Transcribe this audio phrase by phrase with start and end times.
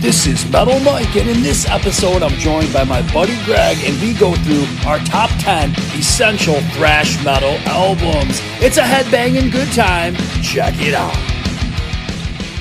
[0.00, 4.00] This is Metal Mike, and in this episode, I'm joined by my buddy Greg, and
[4.00, 8.38] we go through our top 10 essential thrash metal albums.
[8.62, 10.14] It's a headbanging good time.
[10.40, 11.16] Check it out.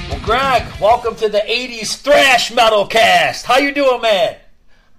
[0.09, 3.45] Well, Greg, welcome to the 80s thrash metal cast.
[3.45, 4.37] How you doing, man?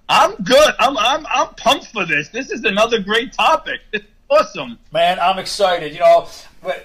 [0.07, 0.73] I'm good.
[0.79, 2.29] I'm I'm I'm pumped for this.
[2.29, 3.81] This is another great topic.
[3.91, 4.79] It's awesome.
[4.93, 5.91] Man, I'm excited.
[5.91, 6.29] You know,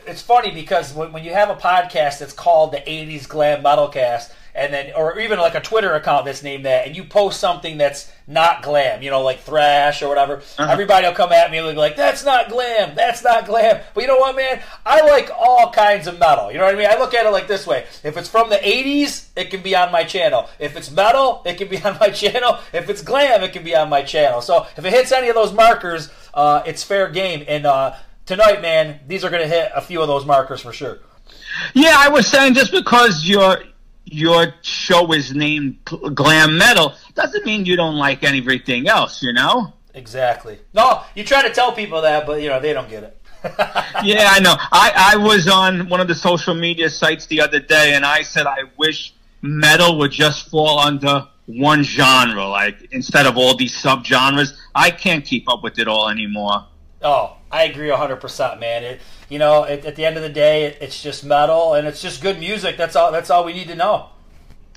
[0.04, 3.86] it's funny because when, when you have a podcast that's called the 80s Glam Metal
[3.86, 7.40] Cast, and then or even like a Twitter account that's named that, and you post
[7.40, 10.68] something that's not glam, you know, like thrash or whatever, uh-huh.
[10.70, 14.00] everybody will come at me and be like, "That's not glam, that's not glam." But
[14.02, 14.62] you know what, man?
[14.86, 16.52] I like all kinds of metal.
[16.52, 16.88] You know what I mean?
[16.88, 19.74] I look at it like this way: if it's from the '80s, it can be
[19.74, 20.48] on my channel.
[20.58, 22.58] If it's metal, it can be on my channel.
[22.72, 24.40] If it's glam, it can be on my channel.
[24.40, 27.44] So if it hits any of those markers, uh, it's fair game.
[27.48, 30.72] And uh, tonight, man, these are going to hit a few of those markers for
[30.72, 31.00] sure.
[31.72, 33.58] Yeah, I was saying just because you're
[34.04, 39.72] your show is named glam metal doesn't mean you don't like everything else, you know?
[39.94, 40.58] Exactly.
[40.74, 43.20] No, you try to tell people that, but you know they don't get it.
[44.02, 44.54] yeah, I know.
[44.72, 48.22] I, I was on one of the social media sites the other day, and I
[48.22, 53.72] said I wish metal would just fall under one genre, like instead of all these
[53.72, 54.56] subgenres.
[54.74, 56.66] I can't keep up with it all anymore.
[57.02, 58.82] Oh, I agree hundred percent, man.
[58.82, 61.86] It, you know, at, at, the end of the day, it, it's just metal and
[61.86, 62.76] it's just good music.
[62.76, 63.12] That's all.
[63.12, 64.08] That's all we need to know.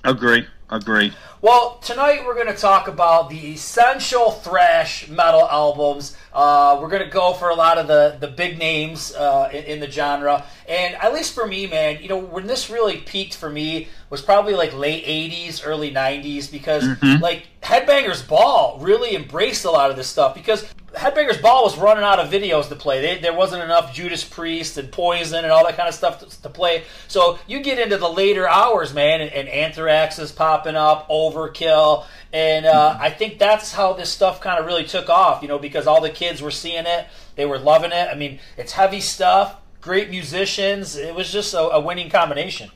[0.03, 0.47] Agree.
[0.69, 1.13] Agree.
[1.41, 6.17] Well, tonight we're going to talk about the essential thrash metal albums.
[6.33, 9.63] Uh, we're going to go for a lot of the, the big names uh, in,
[9.63, 10.43] in, the genre.
[10.67, 14.21] And at least for me, man, you know, when this really peaked for me was
[14.21, 17.23] probably like late 80s, early 90s, because mm-hmm.
[17.23, 22.03] like Headbangers Ball really embraced a lot of this stuff because Headbangers Ball was running
[22.03, 23.01] out of videos to play.
[23.01, 26.41] They, there wasn't enough Judas Priest and Poison and all that kind of stuff to,
[26.43, 26.83] to play.
[27.07, 32.05] So you get into the later hours, man, and, and Anthrax is popping up, Overkill,
[32.31, 35.41] and uh, I think that's how this stuff kind of really took off.
[35.41, 38.09] You know, because all the kids were seeing it, they were loving it.
[38.11, 40.95] I mean, it's heavy stuff, great musicians.
[40.95, 42.71] It was just a, a winning combination.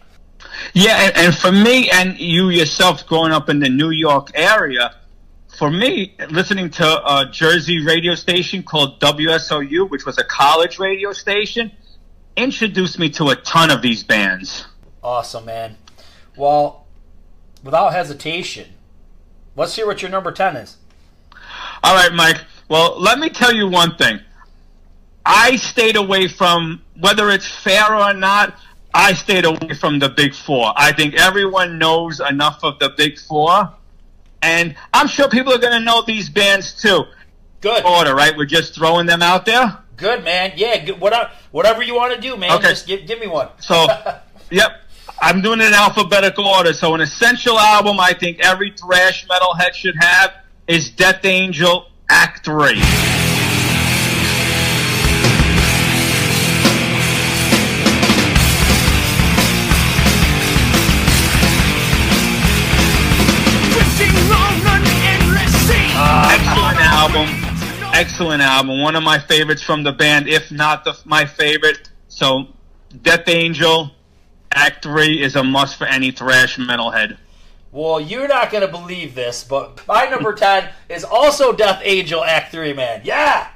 [0.73, 4.95] Yeah, and, and for me and you yourself, growing up in the New York area
[5.61, 11.13] for me, listening to a Jersey radio station called WSOU, which was a college radio
[11.13, 11.71] station,
[12.35, 14.65] introduced me to a ton of these bands.
[15.03, 15.77] Awesome, man.
[16.35, 16.87] Well,
[17.63, 18.69] without hesitation,
[19.55, 20.77] let's hear what your number 10 is.
[21.83, 22.41] All right, Mike.
[22.67, 24.19] Well, let me tell you one thing.
[25.23, 28.57] I stayed away from, whether it's fair or not,
[28.95, 30.73] I stayed away from the big four.
[30.75, 33.71] I think everyone knows enough of the big four
[34.41, 37.03] and I'm sure people are going to know these bands too.
[37.61, 38.35] Good order, right?
[38.35, 39.77] We're just throwing them out there.
[39.97, 40.83] Good man, yeah.
[40.83, 42.51] Good, whatever, whatever you want to do, man.
[42.53, 42.69] Okay.
[42.69, 43.49] Just give, give me one.
[43.59, 43.85] So,
[44.49, 44.71] yep,
[45.21, 46.73] I'm doing it in alphabetical order.
[46.73, 50.33] So, an essential album I think every thrash metal head should have
[50.67, 52.81] is Death Angel Act Three.
[67.13, 67.35] Album.
[67.93, 68.81] Excellent album.
[68.81, 71.89] One of my favorites from the band, if not the, my favorite.
[72.07, 72.47] So,
[73.01, 73.91] Death Angel,
[74.53, 77.17] Act 3 is a must for any thrash metalhead.
[77.73, 82.23] Well, you're not going to believe this, but my number 10 is also Death Angel
[82.23, 83.01] Act 3, man.
[83.03, 83.49] Yeah!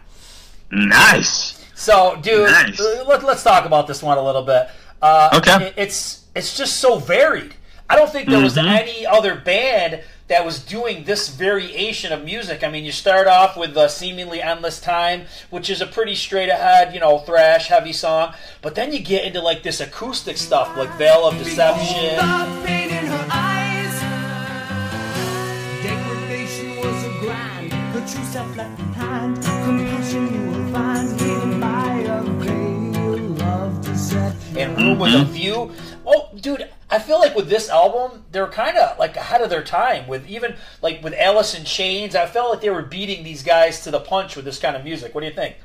[0.70, 1.66] Nice.
[1.76, 2.80] So, dude, nice.
[3.08, 4.68] let, us talk about this one a little bit.
[5.02, 5.68] Uh, okay.
[5.68, 7.56] It, it's, it's just so varied.
[7.90, 8.68] I don't think there was mm-hmm.
[8.68, 12.64] any other band that was doing this variation of music.
[12.64, 16.50] I mean, you start off with the seemingly endless time, which is a pretty straight
[16.50, 20.76] ahead, you know, thrash heavy song, but then you get into like this acoustic stuff,
[20.78, 22.20] like Veil of Deception.
[34.58, 35.26] And Room with a.
[35.26, 35.72] View.
[36.06, 39.64] Oh, dude, I feel like with this album, they're kind of like ahead of their
[39.64, 40.08] time.
[40.08, 43.82] With even like with Alice in Chains, I felt like they were beating these guys
[43.82, 45.14] to the punch with this kind of music.
[45.14, 45.58] What do you think?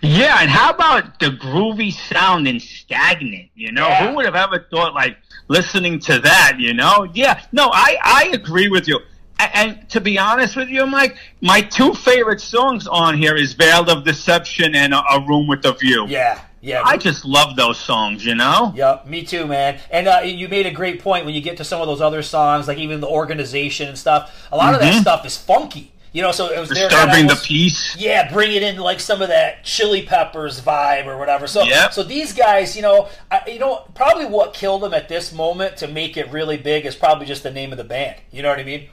[0.00, 3.50] Yeah, and how about the groovy sound and stagnant?
[3.54, 4.08] You know, yeah.
[4.08, 5.18] who would have ever thought like
[5.48, 6.54] listening to that?
[6.58, 8.98] You know, yeah, no, I I agree with you.
[9.38, 13.52] And, and to be honest with you, Mike, my two favorite songs on here is
[13.52, 17.56] "Veil of Deception" and "A, a Room with a View." Yeah, yeah, I just love
[17.56, 18.72] those songs, you know.
[18.76, 19.80] Yep, me too, man.
[19.90, 22.22] And uh, you made a great point when you get to some of those other
[22.22, 24.46] songs, like even the organization and stuff.
[24.52, 24.74] A lot mm-hmm.
[24.74, 25.02] of that mm-hmm.
[25.02, 25.92] stuff is funky.
[26.12, 26.88] You know, so it was there.
[26.88, 27.96] disturbing the peace.
[27.98, 31.48] Yeah, bring it in like some of that Chili Peppers vibe or whatever.
[31.48, 31.94] So, Yep.
[31.94, 35.78] so these guys, you know, I, you know, probably what killed them at this moment
[35.78, 38.16] to make it really big is probably just the name of the band.
[38.30, 38.88] You know what I mean?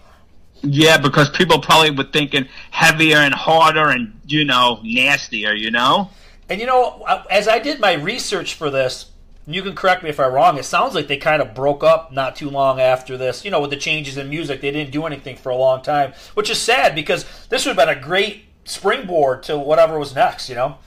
[0.61, 5.53] Yeah, because people probably were thinking heavier and harder and you know nastier.
[5.53, 6.09] You know.
[6.49, 9.11] And you know, as I did my research for this,
[9.45, 10.57] and you can correct me if I'm wrong.
[10.57, 13.43] It sounds like they kind of broke up not too long after this.
[13.45, 16.13] You know, with the changes in music, they didn't do anything for a long time,
[16.33, 20.49] which is sad because this would have been a great springboard to whatever was next.
[20.49, 20.77] You know.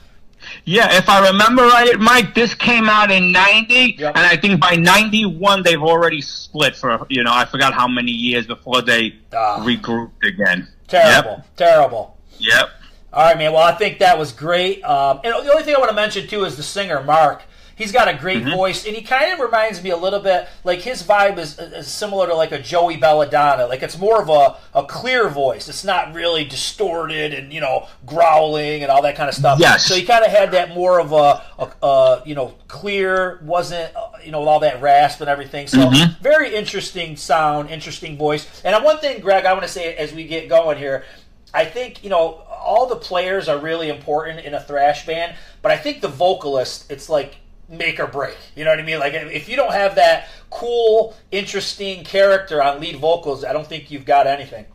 [0.65, 4.17] Yeah, if I remember right, Mike, this came out in '90, Yep.
[4.17, 8.11] and I think by '91 they've already split for you know I forgot how many
[8.11, 9.59] years before they Ah.
[9.61, 10.67] regrouped again.
[10.89, 12.17] Terrible, terrible.
[12.39, 12.69] Yep.
[13.13, 13.53] All right, man.
[13.53, 14.83] Well, I think that was great.
[14.83, 17.43] Um, and the only thing I want to mention too is the singer Mark.
[17.75, 20.81] He's got a great voice, and he kind of reminds me a little bit like
[20.81, 23.65] his vibe is, is similar to like a Joey Belladonna.
[23.65, 25.67] Like it's more of a, a clear voice.
[25.67, 29.59] It's not really distorted and you know growling and all that kind of stuff.
[29.59, 29.85] Yes.
[29.85, 33.95] So he kind of had that more of a, a, a you know clear, wasn't
[33.95, 35.65] uh, you know with all that rasp and everything.
[35.65, 38.61] So very interesting sound, interesting voice.
[38.63, 41.05] And one thing, Greg, I want to say as we get going here.
[41.53, 45.71] I think you know all the players are really important in a thrash band, but
[45.71, 47.35] I think the vocalist it's like
[47.69, 48.37] make or break.
[48.55, 48.99] You know what I mean?
[48.99, 53.91] Like if you don't have that cool, interesting character on lead vocals, I don't think
[53.91, 54.65] you've got anything.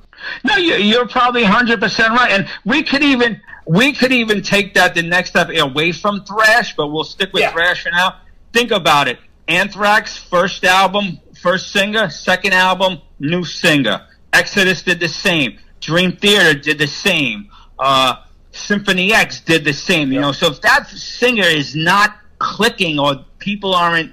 [0.45, 4.75] No, you, you're probably 100 percent right, and we could even we could even take
[4.75, 7.53] that the next step away from thrash, but we'll stick with Yeah.
[7.53, 8.17] thrash for now.
[8.53, 14.07] Think about it: Anthrax first album, first singer; second album, new singer.
[14.33, 15.59] Exodus did the same.
[15.89, 17.49] Dream Theater did the same.
[17.79, 18.17] Uh,
[18.53, 20.09] Symphony X did the same.
[20.13, 20.21] You Yeah.
[20.27, 24.13] know, so if that singer is not clicking or people aren't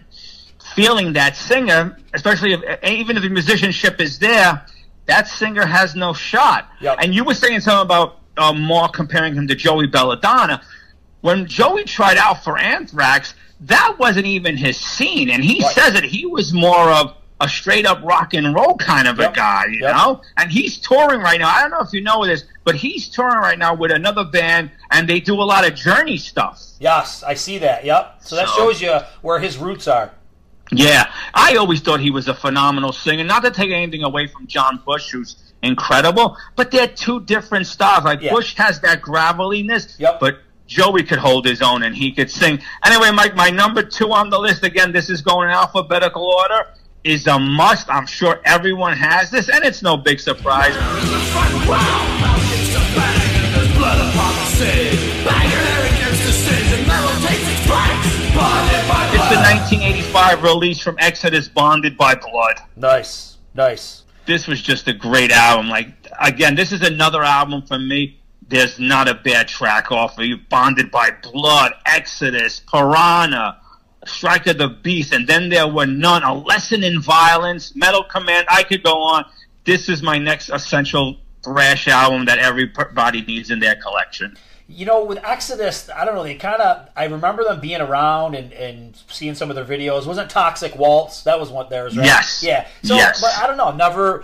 [0.73, 4.65] feeling that singer, especially if even if the musicianship is there,
[5.07, 6.69] that singer has no shot.
[6.79, 6.95] Yep.
[7.01, 10.61] And you were saying something about uh, Mark comparing him to Joey Belladonna.
[11.19, 15.73] When Joey tried out for Anthrax, that wasn't even his scene, and he Right.
[15.75, 19.31] says that he was more of a straight up rock and roll kind of Yep.
[19.31, 19.95] a guy, you Yep.
[19.95, 20.21] know.
[20.37, 21.49] And he's touring right now.
[21.49, 24.71] I don't know if you know this, but he's touring right now with another band,
[24.91, 26.61] and they do a lot of Journey stuff.
[26.79, 27.83] Yes, I see that.
[27.83, 28.15] Yep.
[28.21, 30.11] So that So- shows you where his roots are.
[30.71, 33.23] Yeah, I always thought he was a phenomenal singer.
[33.23, 38.03] Not to take anything away from John Bush, who's incredible, but they're two different styles.
[38.05, 38.31] Like Yeah.
[38.31, 40.19] Bush has that graveliness, Yep.
[40.19, 42.59] but Joey could hold his own and he could sing.
[42.83, 44.91] Anyway, Mike, my number two on the list again.
[44.91, 46.67] This is going in alphabetical order.
[47.05, 47.87] Is a must.
[47.87, 50.73] I'm sure everyone has this, and it's no big surprise.
[59.13, 62.55] It's the 1985 release from Exodus, Bonded by Blood.
[62.75, 64.01] Nice, nice.
[64.25, 65.69] this was just a great album.
[65.69, 68.19] Like again, this is another album for me.
[68.47, 70.37] There's not a bad track off of you.
[70.49, 73.61] Bonded by Blood, Exodus, Piranha,
[74.05, 76.23] Strike of the Beast, and then there were none.
[76.23, 78.45] A Lesson in Violence, Metal Command.
[78.49, 79.25] I could go on.
[79.65, 84.37] This is my next essential thrash album that everybody needs in their collection.
[84.67, 86.23] You know, with Exodus, I don't know.
[86.23, 86.89] They kind of.
[86.95, 90.07] I remember them being around and, and seeing some of their videos.
[90.07, 91.21] Wasn't Toxic Waltz?
[91.23, 92.05] That was one theirs, right?
[92.05, 92.41] Yes.
[92.43, 92.67] Yeah.
[92.83, 93.21] So, Yes.
[93.21, 93.71] but I don't know.
[93.71, 94.23] Never,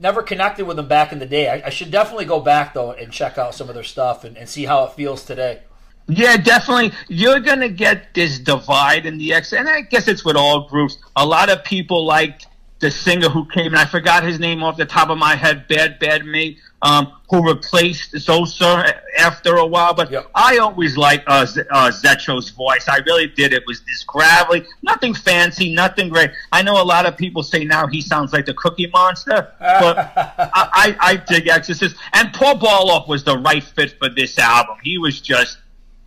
[0.00, 1.48] never connected with them back in the day.
[1.48, 4.36] I, I should definitely go back though and check out some of their stuff and,
[4.36, 5.60] and see how it feels today.
[6.06, 6.92] Yeah, definitely.
[7.08, 10.98] You're gonna get this divide in the X, and I guess it's with all groups.
[11.16, 12.46] A lot of people liked
[12.80, 15.66] the singer who came, and I forgot his name off the top of my head.
[15.68, 16.58] Bad, bad me.
[16.82, 19.94] Um, who replaced Souza after a while?
[19.94, 20.30] But Yep.
[20.34, 22.86] I always liked uh, Z- uh, Zetro's voice.
[22.86, 23.54] I really did.
[23.54, 26.30] It was this gravelly, nothing fancy, nothing great.
[26.52, 29.96] I know a lot of people say now he sounds like the Cookie Monster, but
[30.16, 31.96] I, I, I dig Exorcist.
[32.12, 34.76] And Paul Baloff was the right fit for this album.
[34.82, 35.56] He was just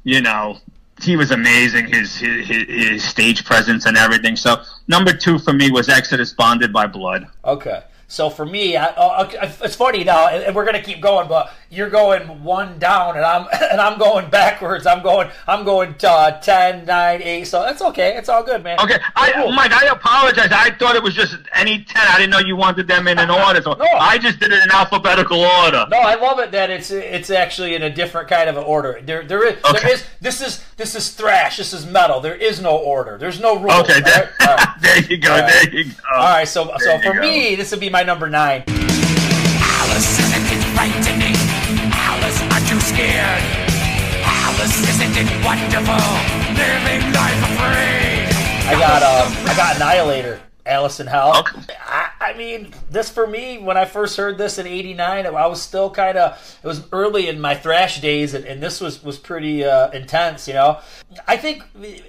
[0.07, 0.57] you know,
[1.01, 1.87] he was amazing.
[1.87, 4.37] His, his his stage presence and everything.
[4.37, 7.27] So number two for me was Exodus, Bonded by Blood.
[7.43, 7.83] Okay.
[8.09, 11.51] So for me, I, oh, okay, it's funny now, and we're gonna keep going, but
[11.69, 14.85] you're going one down, and I'm and I'm going backwards.
[14.87, 18.15] I'm going I'm going to, uh, 10, 9, 8, So that's okay.
[18.15, 18.79] It's all good, man.
[18.79, 19.51] Okay, I, Cool.
[19.51, 20.53] Mike, I apologize.
[20.53, 22.01] I thought it was just any ten.
[22.07, 23.85] I didn't know you wanted them in an order, so No.
[23.85, 25.85] I just did it in alphabetical order.
[25.91, 29.01] No, I love it that it's it's actually in a different kind of an order.
[29.03, 29.79] There there is Okay.
[29.83, 31.57] there is this is this is thrash.
[31.57, 32.21] This is metal.
[32.21, 33.17] There is no order.
[33.17, 33.81] There's no rules.
[33.81, 34.67] Okay, there, right?
[34.81, 35.29] There you go.
[35.31, 35.51] Right.
[35.51, 35.91] There you go.
[36.15, 38.63] All right, so so for you me, this would be my number nine.
[38.67, 41.35] Alice, isn't it frightening?
[41.93, 43.43] Alice, aren't you scared?
[44.23, 46.03] Alice, isn't it wonderful?
[46.53, 48.27] Living life afraid.
[48.67, 51.37] I got um I got Annihilator, Alice in Hell.
[51.39, 51.73] Okay.
[51.85, 55.47] I, I, I mean, this for me, when I first heard this in '89, I
[55.47, 59.03] was still kind of, it was early in my thrash days, and, and this was,
[59.03, 60.79] was pretty uh, intense, you know.
[61.27, 61.63] I think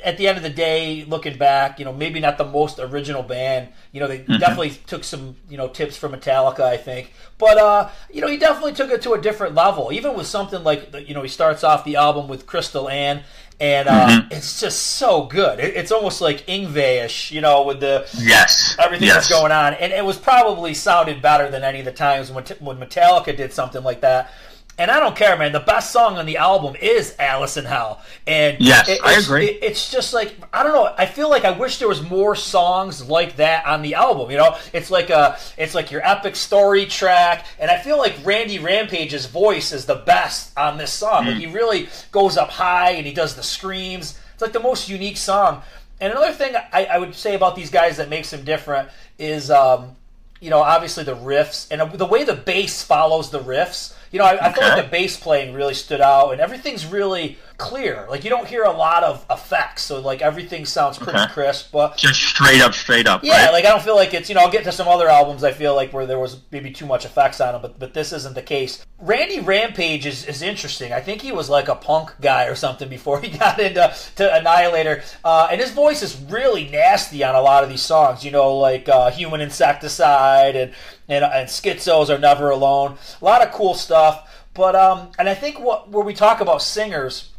[0.04, 3.22] at the end of the day, looking back, you know, maybe not the most original
[3.22, 3.68] band.
[3.92, 4.38] You know, they mm-hmm.
[4.38, 7.12] definitely took some, you know, tips from Metallica, I think.
[7.38, 10.64] But, uh, you know, he definitely took it to a different level, even with something
[10.64, 13.22] like, you know, he starts off the album with Crystal Ann
[13.60, 14.32] and uh, mm-hmm.
[14.32, 15.58] it's just so good.
[15.58, 19.16] It, it's almost like Yngwie-ish, you know, with the yes everything yes.
[19.16, 22.44] that's going on, and it was probably sounded better than any of the times when
[22.60, 24.32] when Metallica did something like that.
[24.78, 25.50] And I don't care, man.
[25.50, 29.46] The best song on the album is "Alice in Hell," and yes, it, I agree.
[29.46, 30.94] It, it's just like I don't know.
[30.96, 34.30] I feel like I wish there was more songs like that on the album.
[34.30, 38.14] You know, it's like a, it's like your epic story track, and I feel like
[38.24, 41.24] Randy Rampage's voice is the best on this song.
[41.24, 41.26] Mm.
[41.26, 44.16] Like he really goes up high and he does the screams.
[44.34, 45.62] It's like the most unique song.
[46.00, 49.50] And another thing I, I would say about these guys that makes them different is,
[49.50, 49.96] um,
[50.40, 54.24] you know, obviously the riffs and the way the bass follows the riffs you know,
[54.24, 58.06] I, I feel like the bass playing really stood out, and everything's really clear.
[58.08, 61.32] Like you don't hear a lot of effects, so like everything sounds pretty okay.
[61.32, 61.72] crisp.
[61.72, 63.22] But just straight up, straight up.
[63.22, 63.52] Yeah, right?
[63.52, 65.52] like I don't feel like it's you know I'll get to some other albums I
[65.52, 68.34] feel like where there was maybe too much effects on them, but but this isn't
[68.34, 68.84] the case.
[69.00, 70.92] Randy Rampage is, is interesting.
[70.92, 74.34] I think he was like a punk guy or something before he got into to
[74.34, 78.24] Annihilator, uh, and his voice is really nasty on a lot of these songs.
[78.24, 80.72] You know, like uh, Human Insecticide and
[81.08, 82.98] and, and Schizos are never alone.
[83.20, 84.28] A lot of cool stuff.
[84.58, 87.30] But um, and I think what where we talk about singers,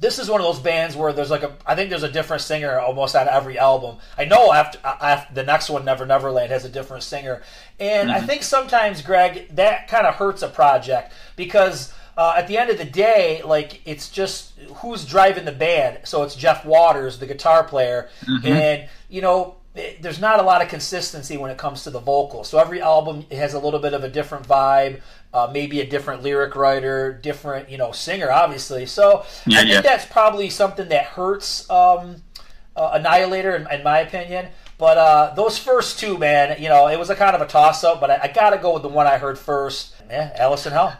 [0.00, 2.42] this is one of those bands where there's like a I think there's a different
[2.42, 3.98] singer almost on every album.
[4.18, 7.42] I know after, after the next one, Never Neverland, has a different singer,
[7.78, 8.24] and mm-hmm.
[8.24, 11.94] I think sometimes Greg that kind of hurts a project because.
[12.16, 16.00] Uh, at the end of the day, like it's just who's driving the band.
[16.04, 18.46] So it's Jeff Waters, the guitar player, mm-hmm.
[18.46, 22.00] and you know it, there's not a lot of consistency when it comes to the
[22.00, 22.48] vocals.
[22.48, 25.00] So every album has a little bit of a different vibe,
[25.32, 28.86] uh, maybe a different lyric writer, different you know singer, obviously.
[28.86, 29.80] So yeah, I think yeah.
[29.80, 32.22] that's probably something that hurts um,
[32.74, 34.48] uh, Annihilator, in, in, my opinion.
[34.78, 37.84] But uh, those first two, man, you know, it was a kind of a toss
[37.84, 38.00] up.
[38.00, 39.94] But I, I got to go with the one I heard first.
[40.08, 40.96] Yeah, Alice in Hell.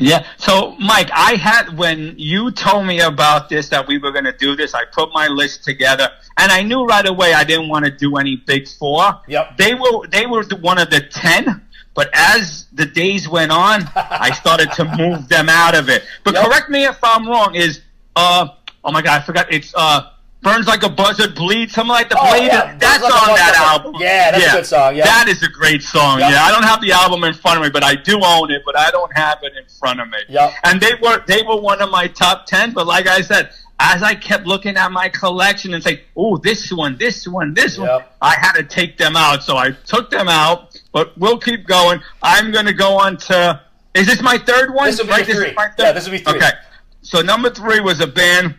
[0.00, 0.24] Yeah.
[0.38, 4.32] So, Mike, I had when you told me about this that we were going to
[4.32, 6.08] do this, I put my list together,
[6.40, 9.20] and I knew right away I didn't want to do any big four.
[9.28, 9.58] Yep.
[9.58, 11.62] They were they were one of the ten,
[11.94, 16.04] but as the days went on, I started to move them out of it.
[16.24, 16.46] But yep.
[16.46, 17.54] correct me if I'm wrong.
[17.54, 17.80] Is
[18.16, 18.48] uh
[18.82, 19.52] oh my god, I forgot.
[19.52, 20.10] It's uh
[20.42, 22.46] Burns like a buzzard, bleed, something like the oh, blade.
[22.46, 22.74] Yeah.
[22.78, 23.96] That's like on that album.
[24.00, 24.52] Yeah, that's yeah.
[24.52, 24.96] a good song.
[24.96, 26.18] Yeah, that is a great song.
[26.18, 26.30] Yep.
[26.30, 28.62] Yeah, I don't have the album in front of me, but I do own it.
[28.64, 30.16] But I don't have it in front of me.
[30.30, 30.52] Yep.
[30.64, 32.72] And they were they were one of my top ten.
[32.72, 36.70] But like I said, as I kept looking at my collection and say, "Oh, this
[36.70, 37.88] one, this one, this yep.
[37.88, 39.42] one," I had to take them out.
[39.42, 40.78] So I took them out.
[40.92, 42.00] But we'll keep going.
[42.22, 43.60] I'm going to go on to.
[43.94, 44.86] Is this my third one?
[44.86, 45.24] This will be right?
[45.24, 45.34] three.
[45.34, 46.36] This yeah, this will be three.
[46.36, 46.50] Okay.
[47.00, 48.54] So number three was a band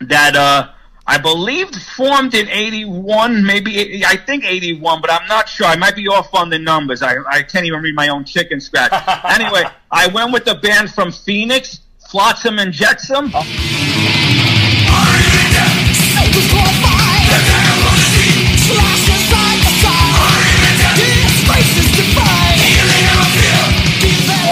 [0.00, 0.36] that.
[0.36, 0.68] uh
[1.04, 5.66] I believe formed in 81, maybe, I think 81, but I'm not sure.
[5.66, 7.02] I might be off on the numbers.
[7.02, 8.92] I, I can't even read my own chicken scratch.
[9.24, 11.80] anyway, I went with the band from Phoenix,
[12.12, 13.30] Flotsam and Jetsam.
[13.32, 13.40] Oh.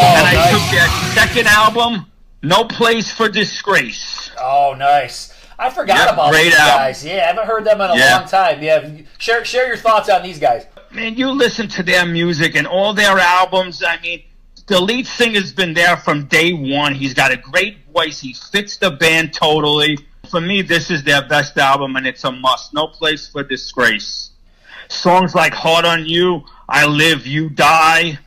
[0.08, 0.50] and I oh, nice.
[0.50, 2.06] took their second album,
[2.42, 4.30] No Place for Disgrace.
[4.40, 5.34] Oh, nice.
[5.58, 7.04] I forgot yep, about these guys.
[7.04, 8.16] Yeah, I haven't heard them in a yeah.
[8.16, 8.62] long time.
[8.62, 10.64] Yeah, share share your thoughts on these guys.
[10.92, 13.82] Man, you listen to their music and all their albums.
[13.86, 14.22] I mean,
[14.70, 16.94] the lead singer's been there from day one.
[16.94, 18.20] He's got a great voice.
[18.20, 19.98] He fits the band totally.
[20.30, 22.72] For me, this is their best album, and it's a must.
[22.72, 24.30] No place for disgrace.
[24.88, 28.18] Songs like "Hard on You," "I Live, You Die."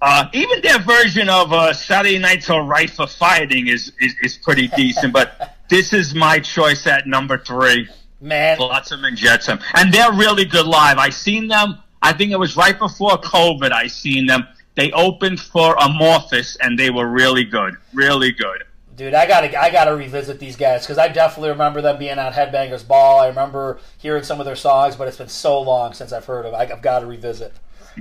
[0.00, 4.36] Uh, even their version of uh, Saturday Night's All Right for Fighting is, is, is
[4.36, 7.88] pretty decent, but this is my choice at number three.
[8.20, 8.56] Man.
[8.56, 9.60] Flotsam and Jetsam.
[9.74, 10.98] And they're really good live.
[10.98, 14.48] I seen them, I think it was right before COVID, I seen them.
[14.74, 17.76] They opened for Amorphis, and they were really good.
[17.92, 18.64] Really good.
[18.96, 22.32] Dude, I gotta, I gotta revisit these guys because I definitely remember them being on
[22.32, 23.20] Headbangers Ball.
[23.20, 26.44] I remember hearing some of their songs, but it's been so long since I've heard
[26.44, 26.54] of.
[26.54, 27.54] I've got to revisit.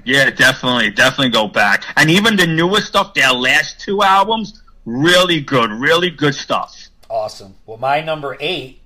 [0.03, 1.85] Yeah, definitely, definitely go back.
[1.95, 6.89] And even the newest stuff, their last two albums, really good, really good stuff.
[7.09, 7.55] Awesome.
[7.65, 8.80] Well, my number eight.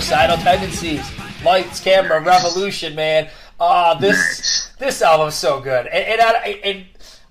[0.00, 1.06] Suicidal tendencies,
[1.44, 3.28] lights, camera, revolution, man.
[3.60, 6.86] Uh, this this album's so good, and, and I and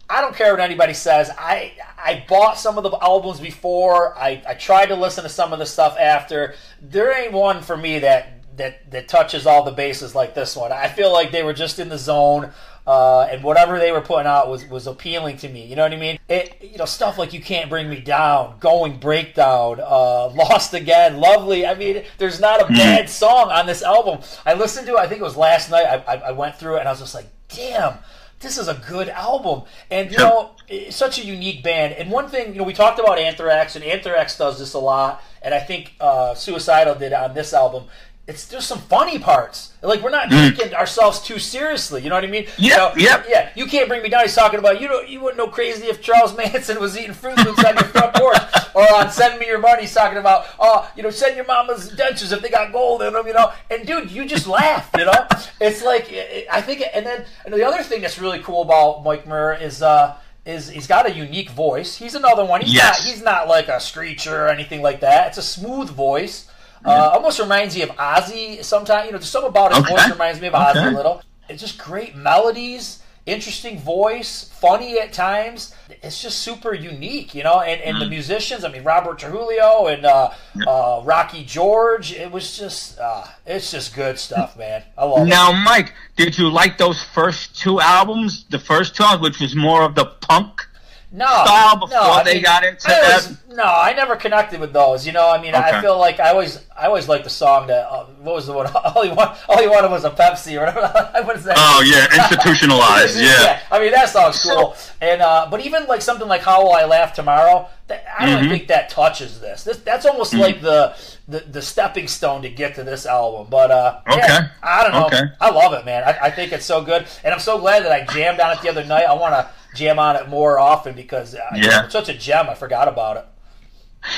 [0.08, 1.32] I don't care what anybody says.
[1.36, 4.16] I I bought some of the albums before.
[4.16, 6.54] I, I tried to listen to some of the stuff after.
[6.80, 10.72] There ain't one for me that that that touches all the bases like this one.
[10.72, 12.52] I feel like they were just in the zone.
[12.90, 15.64] Uh, and whatever they were putting out was, was appealing to me.
[15.64, 16.18] You know what I mean?
[16.28, 21.18] It you know stuff like you can't bring me down, going breakdown, uh, lost again,
[21.20, 21.68] lovely.
[21.68, 24.22] I mean, there's not a bad song on this album.
[24.44, 24.98] I listened to it.
[24.98, 25.86] I think it was last night.
[25.86, 28.00] I, I, I went through it and I was just like, damn,
[28.40, 29.66] this is a good album.
[29.92, 31.94] And you know, it's such a unique band.
[31.94, 35.24] And one thing, you know, we talked about Anthrax, and Anthrax does this a lot.
[35.44, 37.84] And I think uh, Suicidal did it on this album
[38.30, 39.74] it's just some funny parts.
[39.82, 42.04] Like we're not taking ourselves too seriously.
[42.04, 42.46] You know what I mean?
[42.46, 42.54] Mm.
[42.60, 43.26] Yep, You know, yep.
[43.28, 43.50] Yeah.
[43.56, 44.22] You can't bring me down.
[44.24, 44.88] He's talking about you.
[44.88, 48.14] Know, you wouldn't know crazy if Charles Manson was eating Fruit Loops on your front
[48.16, 48.38] porch,
[48.76, 49.82] or on Send Me Your Money.
[49.82, 53.14] He's talking about oh, you know, send your mama's dentures if they got gold in
[53.14, 53.26] them.
[53.28, 54.90] You know, and dude, you just laugh.
[54.98, 55.28] You know,
[55.62, 56.14] it's like
[56.52, 56.84] I think.
[56.94, 59.82] And then and the other thing that's really cool about Mike Muir is.
[59.82, 61.96] uh is he's got a unique voice.
[61.98, 62.62] He's another one.
[62.62, 63.00] He's Yes.
[63.04, 65.28] not he's not like a screecher or anything like that.
[65.28, 66.49] It's a smooth voice.
[66.86, 69.08] Uh, almost reminds me of Ozzy sometimes.
[69.08, 69.92] You know, just something about his Okay.
[69.92, 71.22] voice reminds me of Ozzy a little.
[71.50, 75.74] It's just great melodies, interesting voice, funny at times.
[75.90, 77.60] It's just super unique, you know.
[77.62, 78.10] And, and the Mm-hmm.
[78.12, 80.30] musicians, I mean, Robert Trujillo and uh,
[80.66, 82.14] uh, Rocky George.
[82.14, 84.84] It was just, uh, it's just good stuff, man.
[84.98, 85.30] I love it.
[85.30, 88.46] Now, Mike, did you like those first two albums?
[88.50, 90.66] The first two, albums, which was more of the punk
[91.12, 93.36] no, style before no, I they mean, got into that?
[93.50, 95.08] no, I never connected with those.
[95.08, 97.88] You know, I mean, I feel like I always, I always liked the song that
[97.90, 98.68] uh, what was the one?
[98.76, 101.26] All you want, all you wanted was a Pepsi or whatever.
[101.26, 101.56] what is that?
[101.58, 103.18] Oh yeah, institutionalized.
[103.20, 103.60] Yeah.
[103.72, 106.86] I mean that song's cool, and uh, but even like something like "How Will I
[106.86, 108.50] Laugh Tomorrow," that, I don't Mm-hmm.
[108.52, 109.64] think that touches this.
[109.64, 110.96] This that's almost like the,
[111.28, 113.48] the the stepping stone to get to this album.
[113.50, 114.40] But uh, yeah, Okay.
[114.64, 115.06] I don't know.
[115.08, 115.24] Okay.
[115.42, 116.04] I love it, man.
[116.04, 118.62] I, I think it's so good, and I'm so glad that I jammed on it
[118.62, 119.06] the other night.
[119.06, 121.84] I want to jam on it more often because uh, Yeah.
[121.86, 122.50] it's such a gem.
[122.50, 123.26] I forgot about it.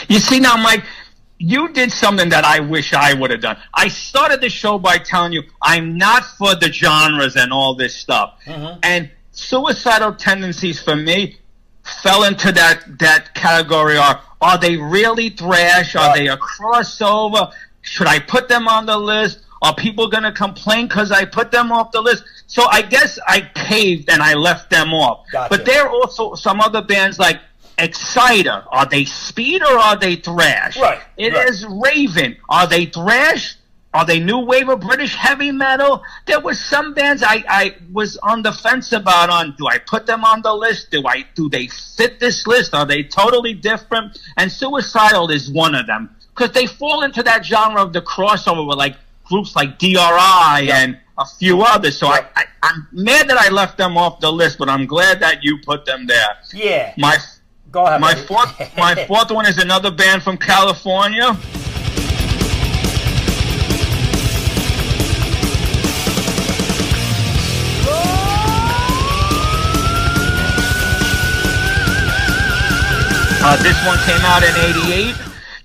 [0.07, 0.83] You see now, Mike,
[1.39, 3.57] you did something that I wish I would have done.
[3.73, 7.95] I started the show by telling you I'm not for the genres and all this
[7.95, 8.35] stuff.
[8.83, 11.37] And suicidal tendencies for me
[12.03, 13.97] fell into that that category.
[13.97, 15.95] Are are they really thrash?
[15.95, 16.17] Are Right.
[16.19, 17.51] they a crossover?
[17.81, 19.39] Should I put them on the list?
[19.61, 22.23] Are people going to complain because I put them off the list?
[22.47, 25.25] So I guess I caved and I left them off.
[25.31, 25.49] Gotcha.
[25.55, 27.39] But there are also some other bands like
[27.77, 28.63] Exciter.
[28.71, 30.77] Are they speed or are they thrash?
[30.77, 31.47] Right, It right.
[31.47, 32.37] is Raven.
[32.49, 33.55] Are they thrash?
[33.93, 36.01] Are they new wave of British heavy metal?
[36.25, 40.05] There were some bands I, I was on the fence about on do I put
[40.05, 40.91] them on the list?
[40.91, 42.73] Do I do they fit this list?
[42.73, 44.17] Are they totally different?
[44.37, 46.15] And Suicidal is one of them.
[46.33, 48.95] Because they fall into that genre of the crossover with like
[49.31, 51.97] groups like DRI and a few others.
[51.97, 52.27] So Yeah.
[52.35, 55.43] I, I, I'm mad that I left them off the list, but I'm glad that
[55.43, 56.31] you put them there.
[56.53, 57.17] Yeah, My
[57.71, 58.01] go ahead.
[58.01, 58.27] my buddy.
[58.27, 61.29] fourth my fourth one is another band from California.
[73.43, 75.15] Uh, this one came out in '88.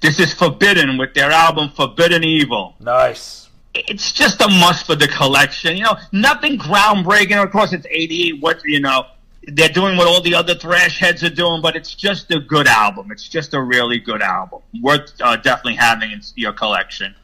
[0.01, 3.46] This is Forbidden with their album Forbidden Evil nice.
[3.89, 5.77] It's just a must for the collection.
[5.77, 7.43] You know, nothing groundbreaking.
[7.43, 8.41] Of course, it's 88.
[8.41, 9.07] What, you know,
[9.47, 12.67] they're doing what all the other thrash heads are doing, but it's just a good
[12.67, 13.11] album.
[13.11, 14.61] It's just a really good album.
[14.81, 17.15] Worth uh, definitely having in your collection.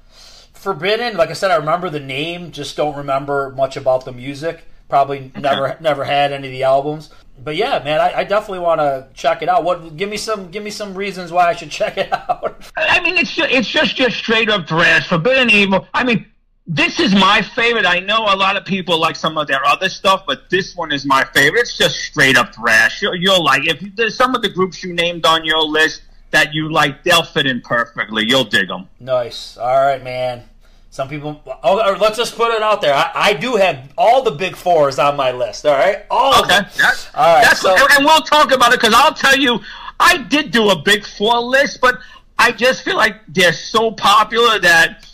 [0.53, 4.65] Forbidden, like I said, I remember the name, just don't remember much about the music.
[4.89, 7.11] Probably never never had any of the albums.
[7.43, 9.65] But yeah, man, I, I definitely want to check it out.
[9.65, 9.97] What?
[9.97, 12.71] Give me some give me some reasons why I should check it out.
[12.77, 15.09] I mean, it's ju- it's just your straight up thrash.
[15.09, 15.89] Forbidden Evil.
[15.95, 16.27] I mean,
[16.67, 17.87] this is my favorite.
[17.87, 20.93] I know a lot of people like some of their other stuff, but this one
[20.93, 21.61] is my favorite.
[21.63, 23.03] It's just straight up thrash.
[23.03, 26.55] You'll, you'll like if there's some of the groups you named on your list that
[26.55, 28.25] you like, they'll fit in perfectly.
[28.27, 28.89] You'll dig them.
[29.01, 29.57] nice.
[29.57, 30.45] All right, man.
[30.91, 31.41] Some people.
[31.63, 32.95] Oh, or let's just put it out there.
[32.95, 35.65] I, I do have all the big fours on my list.
[35.65, 36.57] All right, all of Okay.
[36.61, 36.67] them.
[36.77, 39.59] That's, All right, so- and we'll talk about it because I'll tell you,
[39.99, 41.99] I did do a big four list, but
[42.39, 45.07] I just feel like they're so popular that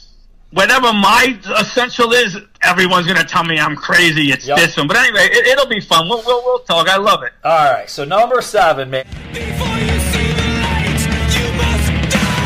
[0.51, 4.31] whatever my essential is, everyone's gonna tell me I'm crazy.
[4.33, 4.57] It's Yep.
[4.59, 6.09] this one, but anyway, it, it'll be fun.
[6.09, 6.89] We'll, we'll we'll talk.
[6.89, 7.33] I love it.
[7.45, 9.05] All right, so number seven, man.
[9.33, 12.39] Before you see the light, you must die.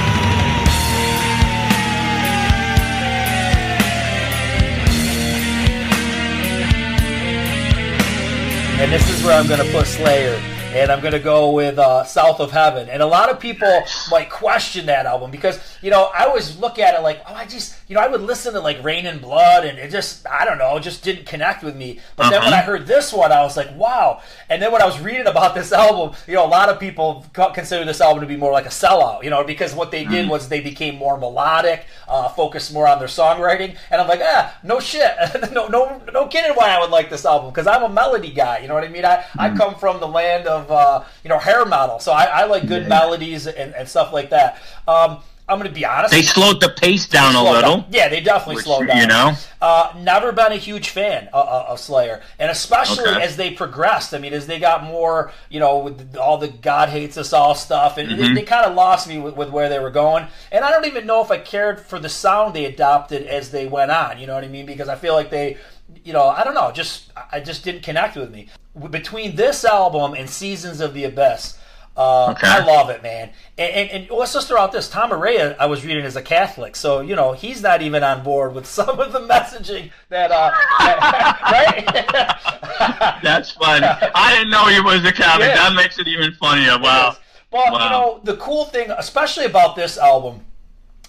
[8.80, 10.34] and this is where I'm going to put Slayer,
[10.72, 12.88] and I'm going to go with uh, South of Heaven.
[12.88, 16.78] And a lot of people might question that album because you know, I always look
[16.78, 19.18] at it like, oh, I just, you know, I would listen to like Reign in
[19.18, 21.98] Blood, and it just, I don't know, just didn't connect with me.
[22.16, 22.62] But then when Uh-huh.
[22.62, 24.20] I heard this one, I was like, wow.
[24.48, 27.26] And then when I was reading about this album, you know, a lot of people
[27.32, 30.04] co- consider this album to be more like a sellout, you know, because what they
[30.04, 34.20] did was they became more melodic, uh, focused more on their songwriting, and I'm like,
[34.22, 35.10] ah, no shit,
[35.52, 38.58] no, no, no kidding why I would like this album because I'm a melody guy,
[38.58, 39.04] you know what I mean?
[39.04, 39.56] I, I Mm.
[39.56, 42.88] come from the land of, uh, you know, hair metal, so I, I like good
[42.88, 44.60] melodies and, and stuff like that.
[44.86, 46.12] Um, I'm going to be honest.
[46.14, 47.78] They slowed the pace down a little.
[47.78, 47.84] down.
[47.90, 48.96] Yeah, they definitely Which, slowed down.
[48.96, 49.32] you know?
[49.60, 53.22] uh, never been a huge fan uh, uh, of Slayer, and especially Okay.
[53.22, 54.14] as they progressed.
[54.14, 57.54] I mean, as they got more, you know, with all the God hates us all
[57.56, 58.20] stuff, and Mm-hmm.
[58.22, 60.26] they, they kind of lost me with, with where they were going.
[60.52, 63.66] And I don't even know if I cared for the sound they adopted as they
[63.66, 64.18] went on.
[64.20, 64.64] You know what I mean?
[64.64, 65.58] Because I feel like they.
[66.04, 66.70] You know, I don't know.
[66.72, 68.48] Just I just didn't connect with me.
[68.90, 71.58] Between this album and Seasons of the Abyss,
[71.96, 72.46] uh, Okay.
[72.46, 73.30] I love it, man.
[73.58, 76.22] And, and, and let's just throw out this: Tom Araya, I was reading as a
[76.22, 80.30] Catholic, so you know he's not even on board with some of the messaging that,
[80.30, 80.50] uh,
[80.80, 83.18] right?
[83.22, 83.86] That's funny.
[83.86, 85.48] I didn't know he was a Catholic.
[85.48, 86.78] That makes it even funnier.
[86.78, 87.16] Wow.
[87.50, 90.40] But you know, the cool thing, especially about this album,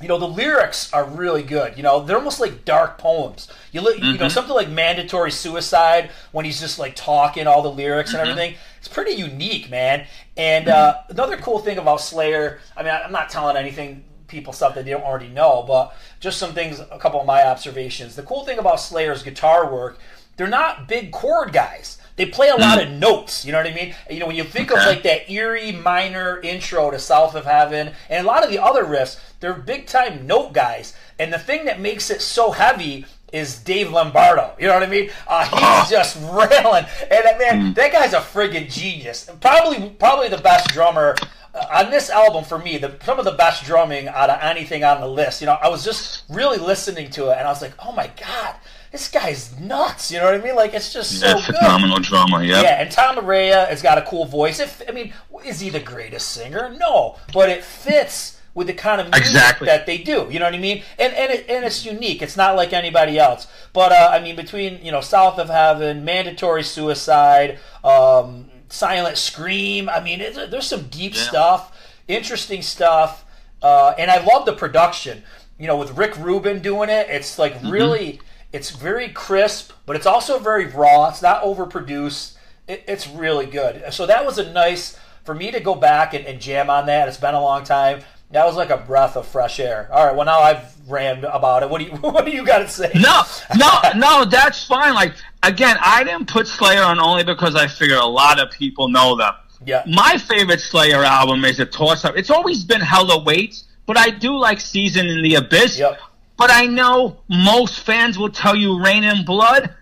[0.04, 1.78] you know, the lyrics are really good.
[1.78, 3.48] You know, they're almost like dark poems.
[3.72, 4.22] You look, you Mm-hmm.
[4.22, 8.20] know, something like "Mandatory Suicide" when he's just like talking all the lyrics Mm-hmm.
[8.20, 8.56] and everything.
[8.80, 10.06] It's pretty unique, man.
[10.38, 14.52] And uh, another cool thing about Slayer, I mean, I- I'm not telling anything people
[14.52, 18.16] stuff that they don't already know, but just some things, a couple of my observations.
[18.16, 20.00] The cool thing about Slayer's guitar work,
[20.38, 21.98] they're not big chord guys.
[22.16, 23.44] They play a lot of notes.
[23.44, 23.96] You know what I mean?
[24.10, 27.94] You know, when you think of like that eerie minor intro to South of Heaven
[28.10, 30.96] and a lot of the other riffs, they're big time note guys.
[31.18, 34.54] And the thing that makes it so heavy is Dave Lombardo.
[34.60, 35.10] You know what I mean?
[35.28, 35.44] Uh,
[35.82, 39.30] he's just railing, and uh, man, that guy's a friggin' genius.
[39.42, 41.16] Probably, probably the best drummer
[41.56, 42.78] uh, on this album for me.
[42.78, 45.42] The, some of the best drumming out of anything on the list.
[45.42, 48.08] You know, I was just really listening to it, and I was like, oh my
[48.08, 48.56] god.
[48.94, 50.56] This guy's nuts, you know what I mean?
[50.56, 51.56] Like it's just so That's good.
[51.58, 52.44] phenomenal drama.
[52.44, 52.64] Yep.
[52.64, 54.60] Yeah, and Tom Araya has got a cool voice.
[54.60, 55.12] If I mean,
[55.44, 56.74] is he the greatest singer?
[56.80, 59.66] No, but it fits with the kind of music Exactly.
[59.66, 60.28] that they do.
[60.30, 60.84] You know what I mean?
[61.00, 62.22] And and it, and it's unique.
[62.22, 63.48] It's not like anybody else.
[63.74, 69.90] But uh, I mean, between you know, South of Heaven, Mandatory Suicide, um, Silent Scream.
[69.90, 71.22] I mean, it, there's some deep Yeah.
[71.24, 71.72] stuff,
[72.08, 73.26] interesting stuff,
[73.64, 75.24] uh, and I love the production.
[75.58, 77.70] You know, with Rick Rubin doing it, it's like Mm-hmm.
[77.72, 78.22] really,
[78.54, 81.10] it's very crisp, but it's also very raw.
[81.10, 82.38] It's not overproduced.
[82.68, 83.92] It, it's really good.
[83.92, 87.08] So that was a nice for me to go back and, and jam on that.
[87.08, 88.02] It's been a long time.
[88.32, 89.90] That was like a breath of fresh air.
[89.92, 91.70] All right, well now I've rammed about it.
[91.70, 92.92] What do you what do you got to say?
[92.96, 93.24] No,
[93.56, 94.94] no, no, that's fine.
[94.94, 98.88] Like again, I didn't put Slayer on only because I figure a lot of people
[98.88, 99.34] know them.
[99.66, 99.84] Yeah.
[99.88, 102.18] My favorite Slayer album is a toss up.
[102.18, 105.80] It's always been Hell Awaits, but I do like Season in the Abyss.
[105.80, 106.00] Yep.
[106.44, 109.74] But I know most fans will tell you Reign in Blood.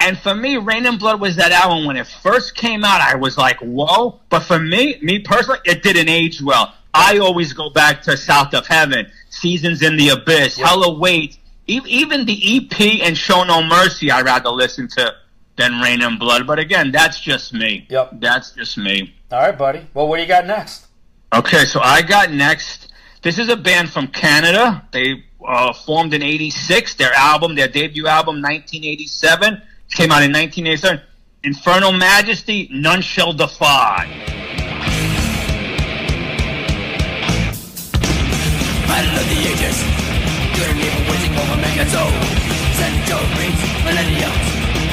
[0.00, 3.00] And for me, Reign in Blood was that album when it first came out.
[3.00, 4.18] I was like, whoa.
[4.28, 6.74] But for me, me personally, it didn't age well.
[6.92, 11.38] I always go back to South of Heaven, Seasons in the Abyss, Hell Await.
[11.68, 15.14] E- Even the EP and Show No Mercy, I'd rather listen to
[15.54, 16.48] than Reign in Blood.
[16.48, 17.86] But again, that's just me.
[17.90, 18.14] Yep.
[18.14, 19.14] That's just me.
[19.30, 19.86] All right, buddy.
[19.94, 20.88] Well, what do you got next?
[21.32, 22.92] Okay, so I got next.
[23.22, 24.84] This is a band from Canada.
[24.92, 26.94] They uh, formed in '86.
[26.94, 31.00] Their album, their debut album, 1987, came out in 1987.
[31.44, 34.06] Infernal Majesty, None Shall Defy.
[38.88, 39.76] Battle of the ages.
[40.56, 42.04] Good and evil waging over Megazo.
[42.74, 44.44] Centuries, millenniums.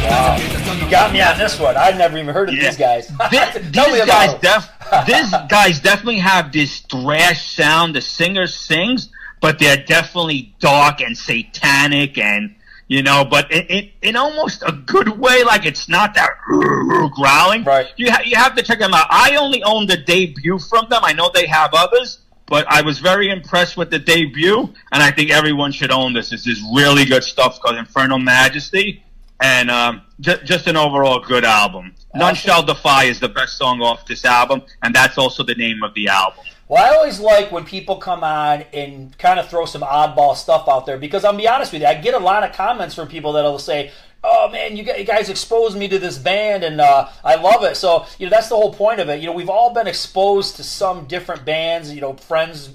[0.05, 0.37] Wow.
[0.85, 1.75] You got me on this one.
[1.77, 2.69] I'd never even heard of Yeah.
[2.69, 3.07] these guys.
[3.73, 4.69] Tell these guys, def-
[5.07, 7.95] these guys definitely have this thrash sound.
[7.95, 9.09] The singer sings,
[9.41, 12.55] but they're definitely dark and satanic, and
[12.87, 15.43] you know, but in, in, in almost a good way.
[15.43, 16.31] Like it's not that
[17.13, 17.63] growling.
[17.63, 17.87] Right.
[17.97, 19.07] You ha- you have to check them out.
[19.09, 21.01] I only own the debut from them.
[21.03, 22.19] I know they have others.
[22.47, 26.29] But I was very impressed with the debut, and I think everyone should own this.
[26.29, 29.03] This is really good stuff called Infernal Majesty,
[29.41, 31.95] and um, ju- just an overall good album.
[32.13, 32.35] None Awesome.
[32.35, 35.95] Shall Defy is the best song off this album, and that's also the name of
[35.95, 36.45] the album.
[36.67, 40.67] Well, I always like when people come on and kind of throw some oddball stuff
[40.67, 43.07] out there because I'll be honest with you, I get a lot of comments from
[43.07, 43.91] people that'll say,
[44.23, 48.07] "Oh man, you guys exposed me to this band and uh, I love it." So
[48.17, 49.19] you know that's the whole point of it.
[49.19, 51.93] You know, we've all been exposed to some different bands.
[51.93, 52.71] You know, friends,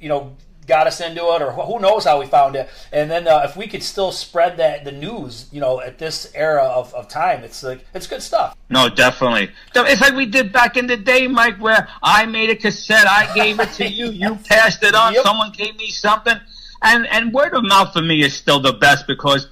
[0.00, 0.36] you know,
[0.68, 2.68] got us into it, or who knows how we found it.
[2.92, 6.30] And then uh, if we could still spread that the news, you know, at this
[6.34, 8.54] era of, of time, it's like it's good stuff.
[8.70, 9.50] No, definitely.
[9.74, 13.32] It's like we did back in the day, Mike, where I made a cassette, I
[13.34, 15.24] gave it to you, you passed it on, Yep.
[15.24, 16.38] someone gave me something,
[16.82, 19.48] and and word of mouth for me is still the best because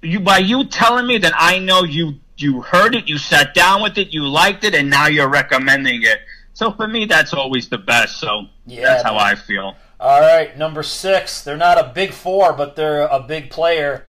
[0.00, 3.82] you by you telling me that I know you you heard it, you sat down
[3.82, 6.20] with it, you liked it, and now you're recommending it.
[6.54, 8.18] So for me, that's always the best.
[8.18, 9.16] So Yeah, that's how.
[9.16, 9.76] I feel.
[10.02, 11.44] All right, number six.
[11.44, 14.08] They're not a big four, but they're a big player.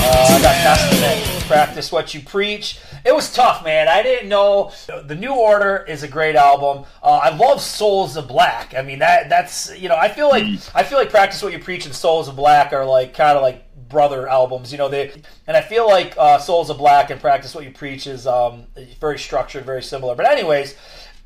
[0.00, 1.37] Uh, I got Testament.
[1.48, 2.78] Practice what you preach.
[3.04, 3.88] It was tough, man.
[3.88, 4.72] I didn't know.
[4.86, 6.84] The New Order is a great album.
[7.02, 8.74] Uh, I love Souls of Black.
[8.76, 11.58] I mean that that's you know I feel like I feel like Practice What You
[11.58, 14.72] Preach and Souls of Black are like kind of like brother albums.
[14.72, 15.10] You know they
[15.46, 18.66] and I feel like uh, Souls of Black and Practice What You Preach is um,
[19.00, 20.14] very structured, very similar.
[20.14, 20.76] But anyways,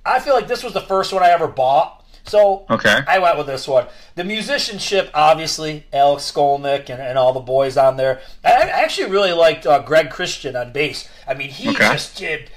[0.04, 2.01] I feel like this was the first one I ever bought.
[2.24, 3.00] So Okay.
[3.06, 3.86] I went with this one.
[4.14, 8.20] The musicianship, obviously, Alex Skolnick and, and all the boys on there.
[8.44, 11.08] I, I actually really liked uh, Greg Christian on bass.
[11.26, 11.78] I mean, he Okay.
[11.92, 12.50] just did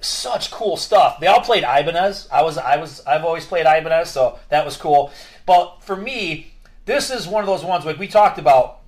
[0.00, 1.20] such cool stuff.
[1.20, 2.28] They all played Ibanez.
[2.32, 5.10] I was, I was, I've always played Ibanez, so that was cool.
[5.46, 6.52] But for me,
[6.84, 8.80] this is one of those ones like we talked about.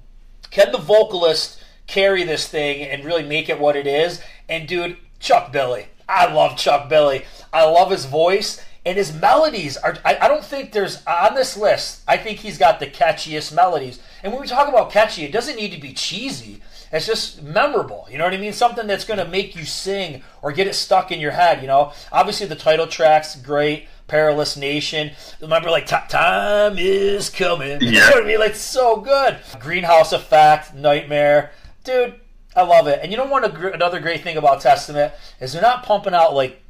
[0.50, 4.20] Can the vocalist carry this thing and really make it what it is?
[4.48, 5.86] And dude, Chuck Billy.
[6.08, 7.24] I love Chuck Billy.
[7.52, 11.56] I love his voice and his melodies are I, I don't think there's on this
[11.56, 13.98] list, I think he's got the catchiest melodies.
[14.22, 16.62] And when we talk about catchy, it doesn't need to be cheesy.
[16.92, 18.06] It's just memorable.
[18.10, 18.52] You know what I mean?
[18.52, 21.92] Something that's gonna make you sing or get it stuck in your head, you know?
[22.12, 23.88] Obviously the title track's great.
[24.06, 25.10] Perilous Nation.
[25.40, 27.78] Remember, like, Time is coming.
[27.80, 27.90] yeah.
[27.90, 28.38] You know what I mean?
[28.38, 29.38] Like, so good.
[29.58, 31.50] Greenhouse Effect, Nightmare.
[31.82, 32.14] Dude,
[32.54, 33.00] I love it.
[33.02, 33.42] And you know what?
[33.74, 36.62] Another great thing about Testament is they're not pumping out, like,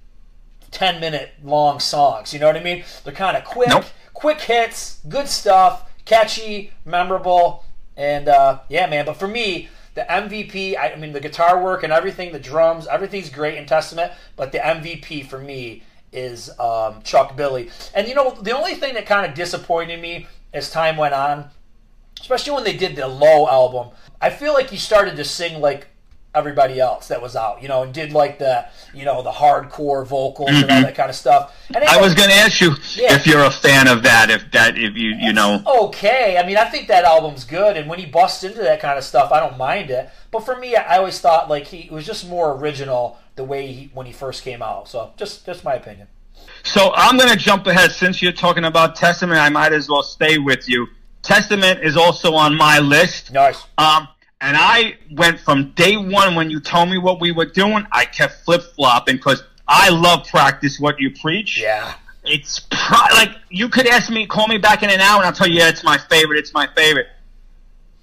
[0.76, 2.34] 10 minute long songs.
[2.34, 2.84] You know what I mean?
[3.02, 3.86] They're kind of quick, Nope.
[4.12, 7.64] quick hits, good stuff, catchy, memorable.
[7.96, 9.06] And, uh, yeah, man.
[9.06, 12.86] But for me, the MVP, I, I mean, the guitar work and everything, the drums,
[12.86, 14.12] everything's great in Testament.
[14.36, 17.70] But the MVP for me is um, Chuck Billy.
[17.94, 21.48] And, you know, the only thing that kind of disappointed me as time went on,
[22.20, 25.86] especially when they did the Low album, I feel like he started to sing like
[26.36, 30.06] everybody else that was out, you know, and did like the, you know, the hardcore
[30.06, 31.54] vocals and all that kind of stuff.
[31.68, 31.98] And Mm-hmm.
[31.98, 33.14] I was going to ask you Yeah.
[33.14, 34.30] if you're a fan of that.
[34.30, 36.38] If that, if you, you know, okay.
[36.38, 39.04] I mean, I think that album's good, and when he busts into that kind of
[39.04, 40.10] stuff, I don't mind it.
[40.30, 43.66] But for me, I always thought like he it was just more original the way
[43.72, 44.88] he when he first came out.
[44.88, 46.08] So just just my opinion.
[46.64, 47.92] So I'm going to jump ahead.
[47.92, 50.86] Since you're talking about Testament, I might as well stay with you.
[51.22, 53.32] Testament is also on my list.
[53.32, 53.64] Nice.
[53.78, 54.06] Um,
[54.40, 57.86] and I went from day one when you told me what we were doing.
[57.92, 61.60] I kept flip flopping because I love practice what you preach.
[61.60, 61.94] Yeah.
[62.24, 65.32] It's pro- like you could ask me, call me back in an hour, and I'll
[65.32, 66.38] tell you, yeah, it's my favorite.
[66.38, 67.06] It's my favorite.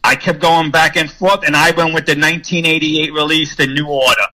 [0.03, 3.87] I kept going back and forth, and I went with the 1988 release, The New
[3.87, 4.27] Order.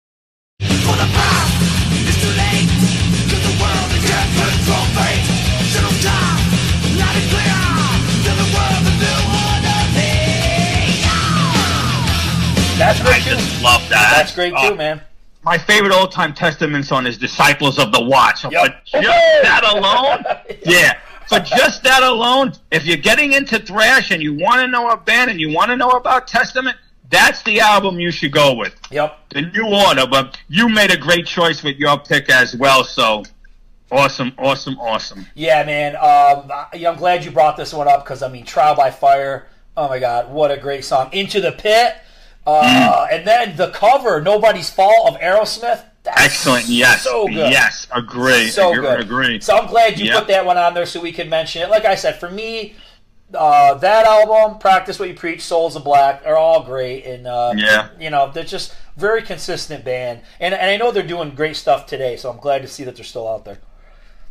[12.80, 13.30] That's I great too.
[13.32, 14.14] just love that.
[14.16, 15.02] That's great Uh, too, man.
[15.44, 18.42] My favorite old time Testament song is Disciples of the Watch.
[18.42, 18.88] So Yep.
[18.90, 19.04] For just
[19.44, 20.24] that alone,
[20.66, 20.98] yeah.
[21.28, 24.98] For just that alone, if you're getting into thrash and you want to know a
[24.98, 26.78] band and you want to know about Testament,
[27.10, 28.76] that's the album you should go with.
[28.92, 29.18] Yep.
[29.30, 30.08] The New Order.
[30.08, 32.84] But you made a great choice with your pick as well.
[32.84, 33.24] So
[33.92, 35.26] awesome, awesome, awesome.
[35.36, 35.96] Yeah, man.
[35.98, 39.48] Um, I'm glad you brought this one up because I mean, Trial by Fire.
[39.78, 41.10] Oh my God, what a great song!
[41.14, 41.96] Into the Pit,
[42.46, 45.84] uh, and then the cover, Nobody's Fault of Aerosmith.
[46.04, 46.66] That's Excellent.
[46.68, 47.04] Yes.
[47.04, 47.36] so good.
[47.52, 47.86] Yes.
[47.94, 48.48] Agree.
[48.50, 49.00] so agree, good.
[49.02, 49.40] Agree.
[49.42, 50.18] So I'm glad you Yep.
[50.20, 51.70] put that one on there so we could mention it.
[51.70, 52.76] Like I said, for me,
[53.38, 57.54] uh, that album, Practice What You Preach, Souls of Black are all great, and uh,
[57.56, 57.90] Yeah.
[58.00, 61.86] you know they're just very consistent band, and and I know they're doing great stuff
[61.86, 62.16] today.
[62.16, 63.60] So I'm glad to see that they're still out there.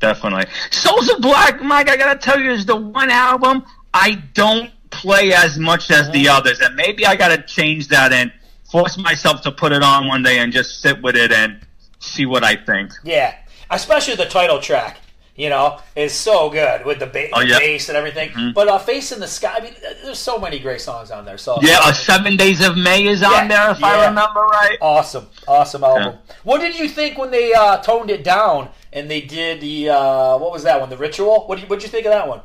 [0.00, 0.46] Definitely.
[0.70, 5.32] Souls of Black, Mike, I gotta tell you, is the one album I don't play
[5.32, 6.60] as much as the others.
[6.60, 8.32] And maybe I gotta change that and
[8.70, 11.60] force myself to put it on one day and just sit with it and
[12.00, 12.92] see what I think.
[13.04, 13.34] Yeah,
[13.70, 14.98] especially the title track.
[15.36, 17.50] You know, is so good with the, ba- Oh, yeah.
[17.50, 17.58] Mm-hmm.
[17.60, 18.52] bass and everything.
[18.56, 21.38] But uh, "Face in the Sky," I mean, there's so many great songs on there.
[21.38, 24.76] So Yeah, uh, Seven Days of May is Yeah, on there if I remember right.
[24.80, 26.18] awesome, awesome album.
[26.42, 30.38] What did you think when they uh, toned it down and they did the uh,
[30.38, 30.90] what was that one?
[30.90, 31.46] The Ritual.
[31.46, 32.40] What did you, what did you think of that one?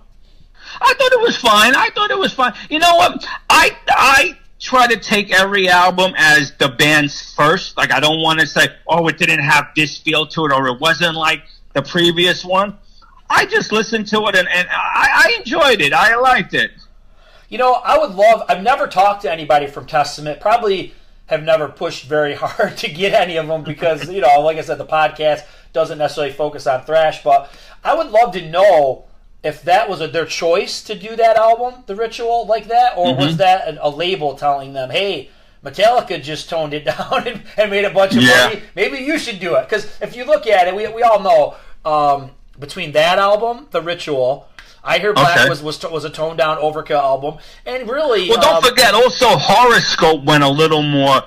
[0.82, 1.76] I thought it was fine.
[1.76, 2.54] I thought it was fine.
[2.70, 3.26] You know what?
[3.50, 7.78] I I try to take every album as the band's first.
[7.78, 10.68] Like I don't want to say, oh, it didn't have this feel to it, or
[10.68, 12.78] it wasn't like the previous one.
[13.30, 15.92] I just listened to it and, and I, I enjoyed it.
[15.92, 16.72] I liked it.
[17.50, 18.44] You know, I would love.
[18.48, 20.40] I've never talked to anybody from Testament.
[20.40, 20.94] Probably
[21.28, 24.62] have never pushed very hard to get any of them because you know, like I
[24.62, 27.24] said, the podcast doesn't necessarily focus on thrash.
[27.24, 27.52] But
[27.84, 29.06] I would love to know
[29.44, 33.16] if that was a, their choice to do that album, The Ritual, like that, or
[33.16, 35.30] was that a, a label telling them, "Hey,
[35.64, 38.48] Metallica just toned it down and, and made a bunch of Yeah.
[38.48, 38.62] money.
[38.76, 41.56] Maybe you should do it." Because if you look at it, we, we all know
[41.86, 44.48] um, between that album, The Ritual.
[44.86, 45.50] I Hear Black Okay.
[45.50, 49.28] was, was was a toned down Overkill album, and really, Well, don't um, forget, also
[49.28, 51.24] Horrorscope went a little more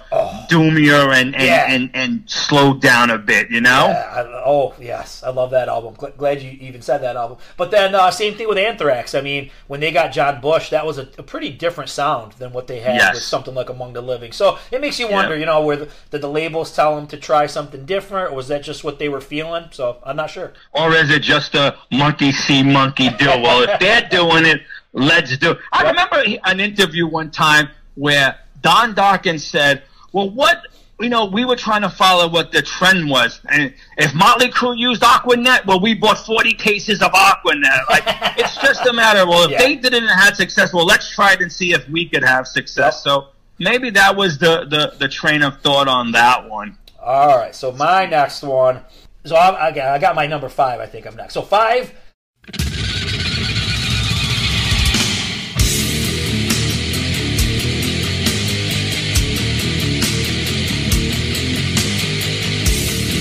[0.51, 1.67] doomier and and, Yeah.
[1.73, 3.51] and and slowed down a bit.
[3.51, 3.89] You know.
[3.89, 5.95] Yeah, I- oh yes, I love that album.
[5.97, 7.39] Gl- Glad you even said that album.
[7.57, 9.15] But then uh, same thing with Anthrax.
[9.15, 12.53] I mean, when they got John Bush, that was a, a pretty different sound than
[12.53, 13.15] what they had Yes.
[13.15, 14.33] with something like Among the Living.
[14.33, 15.41] So it makes you wonder, Yeah.
[15.41, 18.49] you know, where the, did the labels tell them to try something different, or was
[18.49, 19.65] that just what they were feeling?
[19.73, 20.53] So I'm not sure.
[20.73, 23.27] Or is it just a monkey see, monkey do?
[23.47, 25.59] Well, if they're doing it, let's do it.
[25.73, 29.83] I remember an interview one time where Don Dawkins said,
[30.13, 30.63] well, what,
[31.01, 33.41] you know, we were trying to follow what the trend was.
[33.51, 37.89] And if Motley Crue used Aquanet, well, we bought 40 cases of Aquanet.
[37.89, 38.05] Like,
[38.39, 39.59] it's just a matter of, well, if Yeah.
[39.59, 42.25] they did it and had success, well, let's try it and see if we could
[42.25, 42.95] have success.
[42.97, 43.05] Yep.
[43.05, 43.27] So
[43.59, 46.79] maybe that was the, the, the train of thought on that one.
[47.01, 48.81] All right, so my next one.
[49.25, 50.81] So I, I got my number five.
[50.81, 51.35] I think I'm next.
[51.35, 51.93] So five.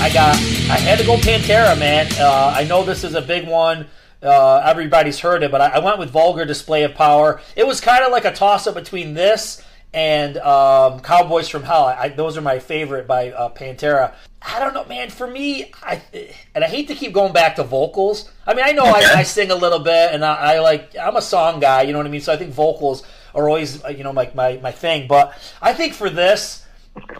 [0.05, 0.35] I got.
[0.35, 2.07] I had to go Pantera, man.
[2.19, 3.87] Uh, I know this is a big one.
[4.21, 7.41] Uh, everybody's heard it, but I, I went with Vulgar Display of Power.
[7.55, 9.63] It was kind of like a toss up between this
[9.95, 11.85] and um, Cowboys from Hell.
[11.85, 14.13] I, those are my favorite by uh, Pantera.
[14.43, 15.09] I don't know, man.
[15.09, 15.99] For me, I
[16.53, 18.29] and I hate to keep going back to vocals.
[18.45, 21.15] I mean, I know I, I sing a little bit, and I, I like I'm
[21.15, 21.81] a song guy.
[21.81, 22.21] You know what I mean?
[22.21, 23.01] So I think vocals
[23.33, 25.07] are always uh, you know like my, my thing.
[25.07, 26.63] But I think for this,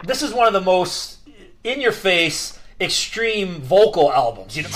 [0.04, 1.18] this is one of the most
[1.64, 4.56] in your face extreme vocal albums.
[4.56, 4.68] You know,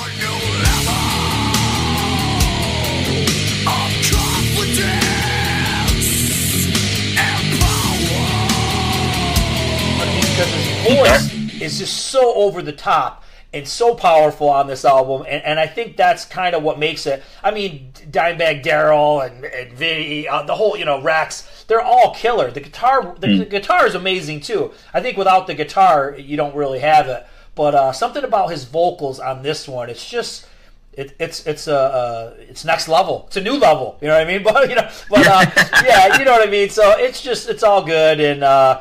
[10.31, 15.27] because his voice is just so over the top and so powerful on this album,
[15.29, 17.23] and, and I think that's kind of what makes it.
[17.43, 22.15] I mean, Dimebag Darrell and, and Vinny, uh, the whole you know Rex, they're all
[22.15, 22.51] killer.
[22.51, 24.73] The guitar, the, the guitar is amazing too.
[24.95, 27.27] I think without the guitar, you don't really have it.
[27.61, 30.46] But uh, something about his vocals on this one, it's just.
[30.94, 33.25] It, it's it's uh, uh it's next level.
[33.27, 33.99] It's a new level.
[34.01, 34.42] You know what I mean?
[34.49, 35.44] But you know, but uh,
[35.87, 36.70] yeah, you know what I mean.
[36.70, 38.81] So it's just it's all good, and uh,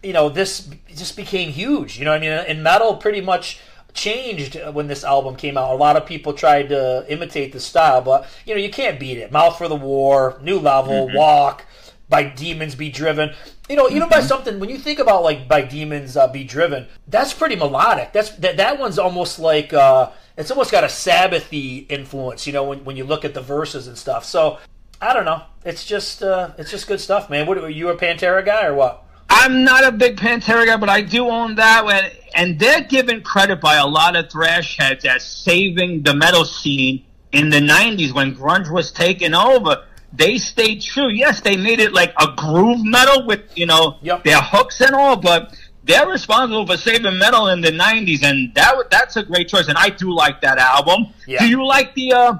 [0.00, 1.98] you know this just became huge.
[1.98, 2.30] You know what I mean?
[2.30, 3.58] And metal pretty much
[3.94, 5.72] changed when this album came out.
[5.72, 9.18] A lot of people tried to imitate the style, but you know you can't beat
[9.18, 9.32] it.
[9.32, 11.66] Mouth for the War, New Level, Walk,
[12.10, 13.32] by Demons Be Driven.
[13.68, 16.86] You know, even by something when you think about like by Demons uh, Be Driven,
[17.08, 18.12] that's pretty melodic.
[18.12, 22.46] That's that that one's almost like uh, it's almost got a Sabbathy influence.
[22.46, 24.24] You know, when when you look at the verses and stuff.
[24.24, 24.58] So
[25.00, 25.42] I don't know.
[25.64, 27.46] It's just uh, it's just good stuff, man.
[27.46, 29.04] What are you a Pantera guy or what?
[29.32, 32.04] I'm not a big Pantera guy, but I do own that one.
[32.34, 37.04] And they're given credit by a lot of thrash heads as saving the metal scene
[37.32, 39.84] in the 90s when grunge was taking over.
[40.12, 41.08] They stayed true.
[41.08, 44.24] Yes, they made it like a groove metal with, you know, Yep.
[44.24, 48.22] their hooks and all, but they're responsible for saving metal in the 90s.
[48.22, 49.68] And that that's a great choice.
[49.68, 51.06] And I do like that album.
[51.26, 51.38] Yeah.
[51.40, 52.34] Do you like the, uh,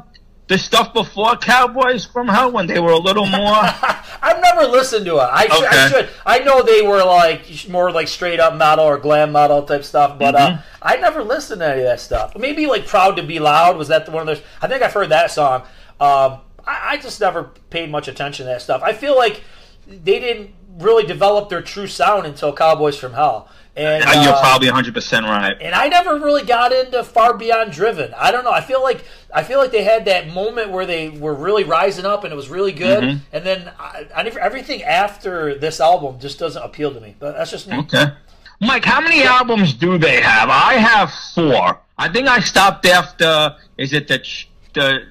[0.48, 3.54] the stuff before Cowboys from Hell when they were a little more?
[4.22, 5.28] I've never listened to it.
[5.33, 6.09] I, should, I should.
[6.26, 10.18] I know they were like more like straight up metal or glam metal type stuff,
[10.18, 10.62] but uh, Mm-hmm.
[10.83, 12.37] I never listened to any of that stuff.
[12.37, 14.44] Maybe like "Proud to Be Loud" was that the one of those?
[14.62, 15.62] I think I've heard that song.
[16.00, 18.83] Um, I, I just never paid much attention to that stuff.
[18.83, 19.42] I feel like
[19.87, 23.49] they didn't really develop their true sound until Cowboys from Hell.
[23.77, 25.57] And You're uh, probably 100% right.
[25.61, 28.12] and I never really got into Far Beyond Driven.
[28.14, 28.51] I don't know.
[28.51, 32.05] I feel like I feel like they had that moment where they were really rising
[32.05, 33.18] up and it was really good, Mm-hmm.
[33.33, 37.14] and then I, I never, everything after this album just doesn't appeal to me.
[37.18, 37.79] But that's just me.
[37.79, 38.07] Okay.
[38.61, 40.51] Mike, how many albums do they have?
[40.51, 41.81] I have four.
[41.96, 43.57] I think I stopped after.
[43.79, 44.23] Is it the
[44.75, 45.07] the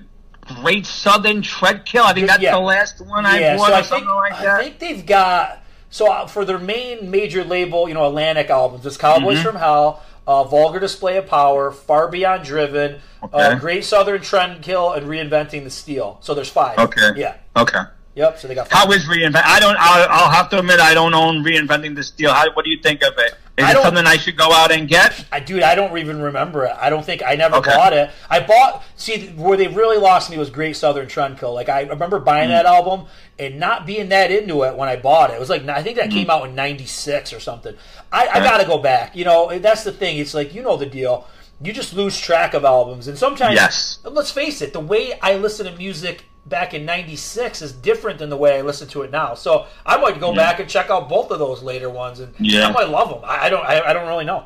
[0.56, 2.02] Great Southern Trendkill?
[2.04, 2.54] I think that's Yeah.
[2.54, 5.06] the last one I yeah, bought so or I something think like I think they've
[5.06, 9.48] got so uh, for their main major label, you know, Atlantic albums, it's Cowboys Mm-hmm.
[9.48, 13.02] from Hell, uh, Vulgar Display of Power, Far Beyond Driven,
[13.34, 16.20] uh, Great Southern Trendkill, and Reinventing the Steel.
[16.22, 16.78] So there's five.
[16.78, 17.12] Okay.
[17.16, 17.36] Yeah.
[17.58, 17.80] Okay.
[18.20, 18.38] Yep.
[18.40, 18.80] So they got five.
[18.84, 19.44] How is reinvent?
[19.46, 19.78] I don't.
[19.80, 22.34] I'll, I'll have to admit, I don't own reinventing the steel.
[22.34, 23.34] How, what do you think of it?
[23.58, 25.26] Is I it something I should go out and get?
[25.32, 26.74] I dude, I don't even remember it.
[26.80, 27.72] I don't think I never Okay.
[27.76, 28.10] bought it.
[28.30, 31.54] I bought see where they really lost me was Great Southern Trendkill.
[31.54, 32.54] Like I remember buying Mm.
[32.54, 33.08] that album
[33.38, 35.34] and not being that into it when I bought it.
[35.36, 36.02] It was like I think Mm.
[36.04, 37.76] that came out in '96 or something.
[38.12, 39.16] I, I got to go back.
[39.16, 40.18] You know, that's the thing.
[40.20, 41.28] It's like you know the deal.
[41.62, 44.00] You just lose track of albums, and sometimes Yes.
[44.06, 48.30] let's face it, the way I listen to music back in 96 is different than
[48.30, 49.36] the way I listen to it now.
[49.36, 52.68] So I might go back and check out both of those later ones and Yeah.
[52.68, 53.20] I might love them.
[53.24, 54.46] I, I don't I, I don't really know.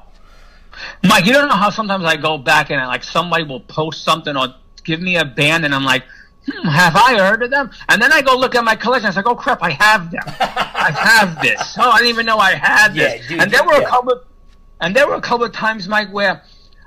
[1.04, 4.36] Mike, you don't know how sometimes I go back and like somebody will post something
[4.36, 4.48] or
[4.84, 6.04] give me a band, and I'm like,
[6.48, 7.72] hmm, have I heard of them?
[7.90, 9.06] And then I go look at my collection.
[9.06, 10.24] I was like, oh crap, I have them.
[10.28, 11.78] I have this.
[11.80, 13.22] Oh, I didn't even know I had this.
[13.24, 13.88] Yeah, dude, and there were yeah.
[13.88, 14.22] a couple.
[14.82, 16.44] And there were a couple of times, Mike, where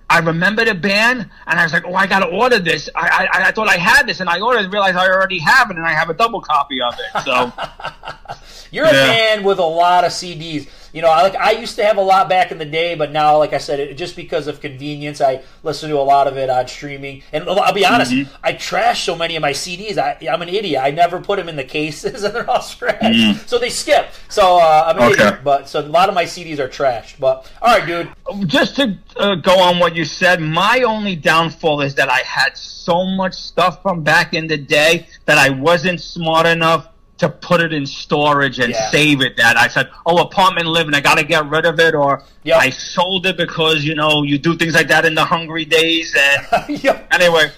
[0.08, 3.28] I remember the band, and I was like, "Oh, I got to order this." I,
[3.34, 5.76] I I thought I had this, and I ordered, and realized I already have it,
[5.76, 7.22] and I have a double copy of it.
[7.24, 7.52] So
[8.70, 9.06] You're a Yeah.
[9.06, 10.68] man with a lot of CDs.
[10.92, 13.12] You know, I like I used to have a lot back in the day, but
[13.12, 16.36] now, like I said, it, just because of convenience, I listen to a lot of
[16.36, 17.22] it on streaming.
[17.32, 18.34] And I'll be honest, Mm-hmm.
[18.44, 19.98] I trash so many of my CDs.
[19.98, 20.80] I, I'm an idiot.
[20.82, 24.08] I never put them in the cases, and they're all scratched, so they skip.
[24.28, 25.12] So uh, I'm an Mm-hmm.
[25.12, 25.22] Okay.
[25.28, 25.40] idiot.
[25.44, 27.18] But so a lot of my CDs are trashed.
[27.20, 28.48] But all right, dude.
[28.48, 32.56] just to uh, go on what you said, my only downfall is that I had
[32.56, 37.60] so much stuff from back in the day that I wasn't smart enough to put
[37.60, 38.90] it in storage and Yeah.
[38.90, 39.36] save it.
[39.36, 42.58] That I said, "Oh, apartment living, I got to get rid of it," or Yep.
[42.60, 46.14] I sold it because you know you do things like that in the hungry days.
[46.14, 47.08] And Yep.
[47.12, 47.50] anyway,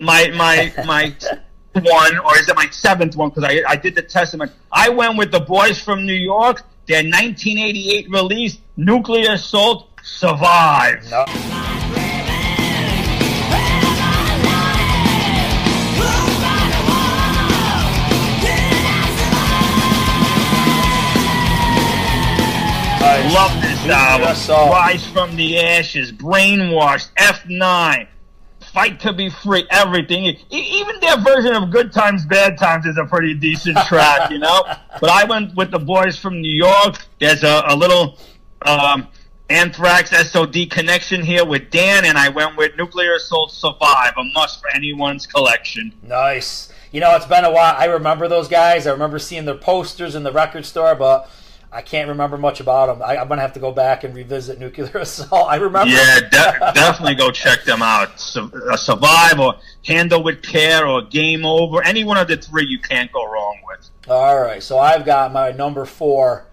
[0.00, 1.12] my my my
[1.74, 3.28] one or is it my seventh one?
[3.30, 4.50] Because I I did the testament.
[4.72, 6.62] I went with the boys from New York.
[6.86, 11.04] Their 1988 release, Nuclear Assault, Survive.
[11.10, 11.77] No.
[23.00, 23.32] Right.
[23.32, 24.72] Love this album.
[24.72, 28.08] Rise from the Ashes, Brainwashed, F9,
[28.72, 30.36] Fight to Be Free, everything.
[30.50, 34.62] Even their version of Good Times, Bad Times is a pretty decent track, you know?
[35.00, 36.96] But I went with the boys from New York.
[37.20, 38.18] There's a, a little
[38.62, 39.06] um,
[39.48, 44.60] Anthrax SOD connection here with Dan, and I went with Nuclear Assault Survive, a must
[44.60, 45.92] for anyone's collection.
[46.02, 46.72] Nice.
[46.90, 47.76] You know, it's been a while.
[47.78, 48.88] I remember those guys.
[48.88, 51.30] I remember seeing their posters in the record store, but
[51.70, 53.02] I can't remember much about them.
[53.02, 55.48] I, I'm gonna have to go back and revisit Nuclear Assault.
[55.50, 55.92] I remember.
[55.92, 58.18] Yeah, de- definitely go check them out.
[58.18, 59.54] Su- uh, Survive or
[59.84, 61.82] Handle with Care or Game Over.
[61.82, 63.90] Any one of the three you can't go wrong with.
[64.08, 66.46] All right, so I've got my number four.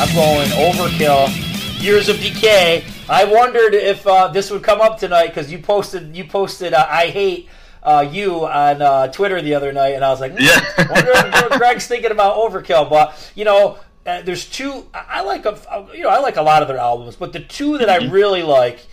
[0.00, 1.51] I'm going Overkill.
[1.82, 2.84] Years of Decay.
[3.08, 6.86] I wondered if uh, this would come up tonight because you posted you posted uh,
[6.88, 7.48] I hate
[7.82, 10.60] uh, you on uh, Twitter the other night, and I was like, hmm, Yeah.
[10.90, 12.88] wonder if Greg's thinking about Overkill.
[12.88, 14.86] But you know, uh, there's two.
[14.94, 15.58] I, like a
[15.92, 18.42] you know I like a lot of their albums, but the two that I really
[18.44, 18.86] like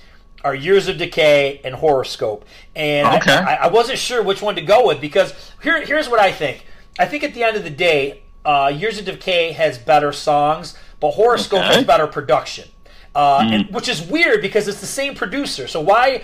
[0.44, 2.42] are Years of Decay and Horrorscope.
[2.76, 3.32] And I- Okay.
[3.34, 6.66] I, I wasn't sure which one to go with because here here's what I think.
[6.98, 10.76] I think at the end of the day, uh, Years of Decay has better songs,
[11.00, 11.76] but Horrorscope Okay.
[11.76, 12.68] has better production.
[13.16, 15.68] Uh, and, which is weird because it's the same producer.
[15.68, 16.24] So why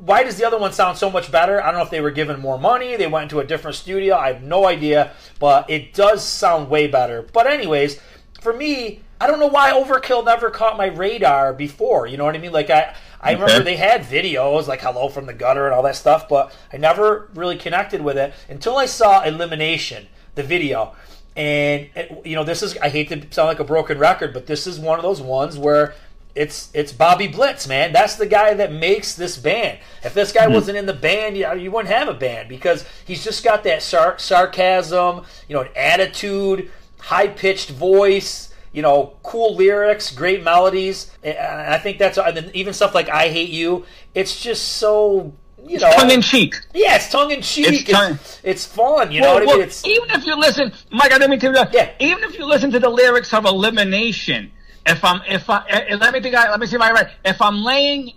[0.00, 1.62] why does the other one sound so much better?
[1.62, 4.16] I don't know if they were given more money, they went into a different studio.
[4.16, 7.22] I have no idea, but it does sound way better.
[7.32, 8.00] But anyways,
[8.40, 12.06] for me, I don't know why Overkill never caught my radar before.
[12.06, 12.52] You know what I mean?
[12.52, 15.96] Like I I remember they had videos like Hello from the Gutter and all that
[15.96, 20.06] stuff, but I never really connected with it until I saw Elimination,
[20.36, 20.94] the video.
[21.34, 21.88] And
[22.24, 24.78] you know, this is I hate to sound like a broken record, but this is
[24.78, 25.94] one of those ones where
[26.38, 27.92] it's it's Bobby Blitz, man.
[27.92, 29.78] That's the guy that makes this band.
[30.04, 30.54] If this guy hmm.
[30.54, 33.82] wasn't in the band, you, you wouldn't have a band because he's just got that
[33.82, 36.70] sar- sarcasm, you know, an attitude,
[37.00, 41.10] high pitched voice, you know, cool lyrics, great melodies.
[41.24, 42.18] And I think that's
[42.54, 43.84] even stuff like "I Hate You."
[44.14, 45.32] It's just so
[45.66, 46.54] you know, Tongue in cheek.
[46.72, 47.66] yeah, it's tongue in cheek.
[47.66, 49.64] It's It's, tongue- it's fun, you know Well, what I mean?
[49.66, 51.68] It's even if you listen, Mike, I didn't mean to.
[51.72, 51.90] Yeah.
[51.98, 54.52] Even if you listen to the lyrics of Elimination,
[54.88, 57.08] if I'm, if I, eh, let me think, I- let me see if I right.
[57.24, 58.12] If I'm laying,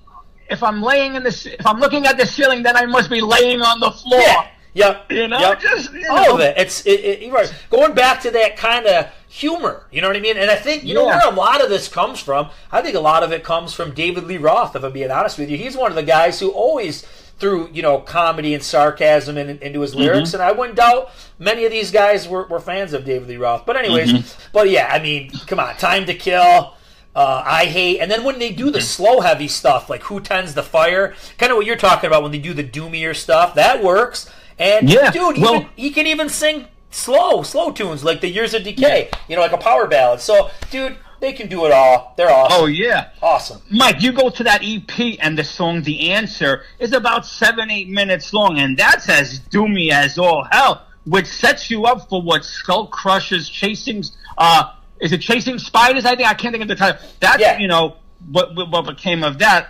[0.50, 3.10] if I'm laying in the, ce- if I'm looking at the ceiling, then I must
[3.10, 4.22] be laying on the floor.
[4.22, 4.48] Yeah.
[4.74, 5.12] Yep.
[5.12, 5.60] You know, yep.
[5.60, 6.34] just you all know.
[6.36, 6.58] of it.
[6.58, 7.54] It's it, it, you're right.
[7.70, 9.86] Going back to that kind of humor.
[9.92, 10.38] You know what I mean?
[10.38, 12.50] And I think you know where a lot of this comes from.
[12.72, 14.76] I think a lot of it comes from David Lee Roth.
[14.76, 17.06] If I'm being honest with you, he's one of the guys who always
[17.42, 20.00] threw you know comedy and sarcasm in, into his Mm-hmm.
[20.00, 23.36] lyrics, and I wouldn't doubt many of these guys were, were fans of David Lee
[23.38, 23.66] Roth.
[23.66, 24.50] But anyways, Mm-hmm.
[24.54, 26.76] but yeah, I mean, come on, Time to Kill.
[27.14, 28.86] Uh, I hate, and then when they do the Mm-hmm.
[28.86, 32.32] slow heavy stuff, like Who Tends the Fire, kind of what you're talking about when
[32.32, 34.30] they do the doomier stuff, that works.
[34.58, 38.54] And Yeah, dude, well- even, he can even sing slow, slow tunes like the Years
[38.54, 40.22] of Decay, you know, like a power ballad.
[40.22, 42.14] So, dude, they can do it all.
[42.18, 42.58] They're awesome.
[42.62, 43.12] Oh yeah.
[43.22, 43.62] Awesome.
[43.70, 47.88] Mike, you go to that EP and the song "The Answer" is about seven, eight
[47.90, 52.44] minutes long, and that's as doomy as all hell, which sets you up for what
[52.44, 54.04] Skull Crushers chasing.
[54.38, 56.06] Uh, is it chasing spiders?
[56.06, 57.00] I think I can't think of the title.
[57.20, 57.58] That's Yeah.
[57.60, 57.96] you know
[58.32, 59.70] what what became of that.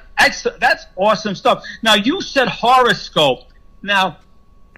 [0.60, 1.64] That's awesome stuff.
[1.84, 3.40] Now you said horoscope.
[3.82, 4.18] Now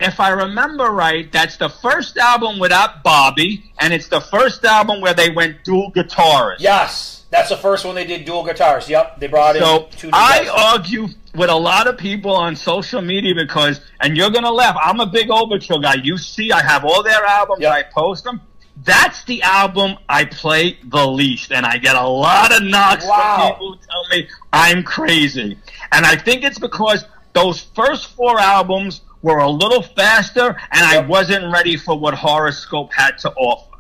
[0.03, 5.01] if I remember right, that's the first album without Bobby, and it's the first album
[5.01, 6.57] where they went dual guitarists.
[6.59, 8.89] Yes, that's the first one they did dual guitars.
[8.89, 10.07] Yep, they brought So in two.
[10.07, 14.51] new I argue with a lot of people on social media because, and you're gonna
[14.51, 14.77] laugh.
[14.81, 15.95] I'm a big Overkill guy.
[16.03, 17.61] You see, I have all their albums.
[17.61, 17.71] Yep.
[17.73, 18.41] I post them.
[18.85, 23.35] That's the album I play the least, and I get a lot of knocks Wow.
[23.37, 25.57] from people who tell me I'm crazy.
[25.91, 30.99] And I think it's because those first four albums were a little faster, and I
[30.99, 33.77] wasn't ready for what Horrorscope had to offer.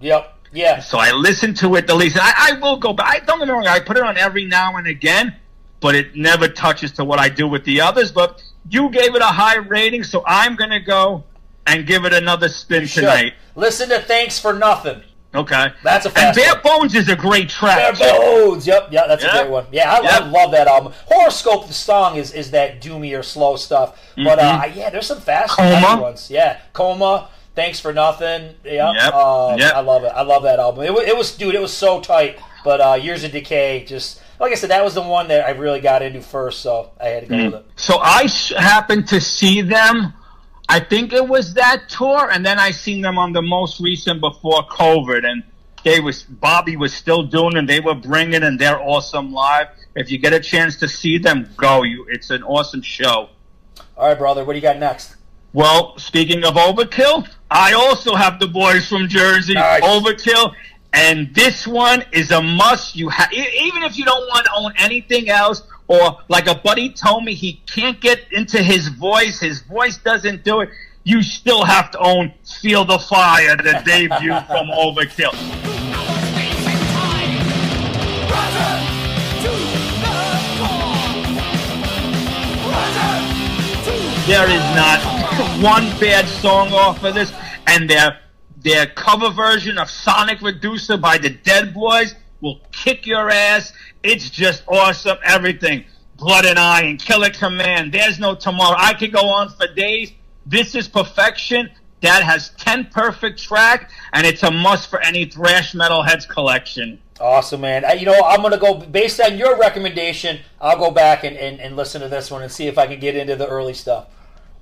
[0.00, 0.38] Yep.
[0.52, 0.80] Yeah.
[0.80, 2.18] So I listened to it the least.
[2.20, 3.06] I, I will go back.
[3.22, 3.66] I, don't get me wrong.
[3.66, 5.34] I put it on every now and again,
[5.80, 8.12] but it never touches to what I do with the others.
[8.12, 11.24] But you gave it a high rating, so I'm going to go
[11.66, 13.02] and give it another spin Sure.
[13.02, 13.32] tonight.
[13.56, 15.02] Listen to Thanks for Nothing.
[15.34, 15.68] Okay.
[15.82, 16.80] That's a And fast Bare one.
[16.80, 17.98] Bones is a great track.
[17.98, 18.66] Bare Bones.
[18.66, 18.88] Yep.
[18.90, 19.66] Yeah, that's a great one.
[19.72, 20.92] Yeah, I, I love that album.
[21.10, 23.98] Horrorscope, the song is is that doomy or slow stuff.
[24.16, 26.00] But uh, yeah, there's some fast Mm-hmm.
[26.00, 26.30] Ones.
[26.30, 27.28] Yeah, Coma.
[27.54, 28.54] Thanks for nothing.
[28.64, 29.14] Yeah, Yep.
[29.14, 29.74] uh, Yep.
[29.74, 30.12] I love it.
[30.14, 30.84] I love that album.
[30.84, 31.54] It, it was, dude.
[31.54, 32.38] It was so tight.
[32.64, 35.50] But uh, Years of Decay, just like I said, that was the one that I
[35.50, 36.60] really got into first.
[36.60, 37.66] So I had to go with it.
[37.76, 38.26] So I
[38.56, 40.14] happened to see them.
[40.72, 44.22] I think it was that tour, and then I seen them on the most recent
[44.22, 45.42] before COVID, and
[45.84, 49.66] they was Bobby was still doing, and they were bringing, and they're awesome live.
[49.94, 51.82] If you get a chance to see them, go.
[51.82, 53.28] You, it's an awesome show.
[53.98, 54.46] All right, brother.
[54.46, 55.16] What do you got next?
[55.52, 59.82] Well, speaking of Overkill, I also have the boys from Jersey, Nice.
[59.82, 60.54] Overkill,
[60.94, 62.96] and this one is a must.
[62.96, 66.54] You ha- e- even if you don't want to own anything else, or like a
[66.54, 69.40] buddy told me, he can't get into his voice.
[69.40, 70.70] His voice doesn't do it.
[71.04, 75.32] You still have to own "Feel the Fire," the debut from Overkill.
[84.26, 85.00] There is not
[85.60, 87.32] one bad song off of this,
[87.66, 88.20] and their
[88.62, 93.72] their cover version of Sonic Reducer by the Dead Boys will kick your ass.
[94.02, 95.18] It's just awesome.
[95.24, 95.84] Everything,
[96.16, 97.92] Blood and Eye Iron, Kill at Command.
[97.92, 98.76] There's no tomorrow.
[98.78, 100.12] I could go on for days.
[100.46, 101.70] This is perfection.
[102.00, 106.98] That has ten perfect track, and it's a must for any thrash metal heads collection.
[107.20, 107.84] Awesome, man.
[107.96, 111.60] You know, I'm going to go, based on your recommendation, I'll go back and, and,
[111.60, 114.08] and listen to this one and see if I can get into the early stuff.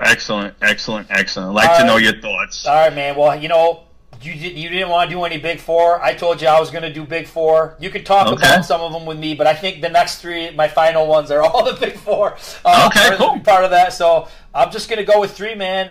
[0.01, 1.51] Excellent, excellent, excellent.
[1.51, 2.67] I'd like All to know your thoughts.
[2.67, 3.17] All right, man.
[3.17, 3.85] Well, you know,
[4.23, 6.03] you, did, you didn't want to do any Big Four.
[6.03, 7.77] I told you I was going to do Big Four.
[7.81, 8.47] You can talk Okay.
[8.47, 11.31] about some of them with me, but I think the next three, my final ones,
[11.31, 12.37] are all the Big Four.
[12.65, 13.41] Uh, Okay, cool.
[13.41, 13.93] Part of that.
[13.93, 15.91] So I'm just going to go with three, man.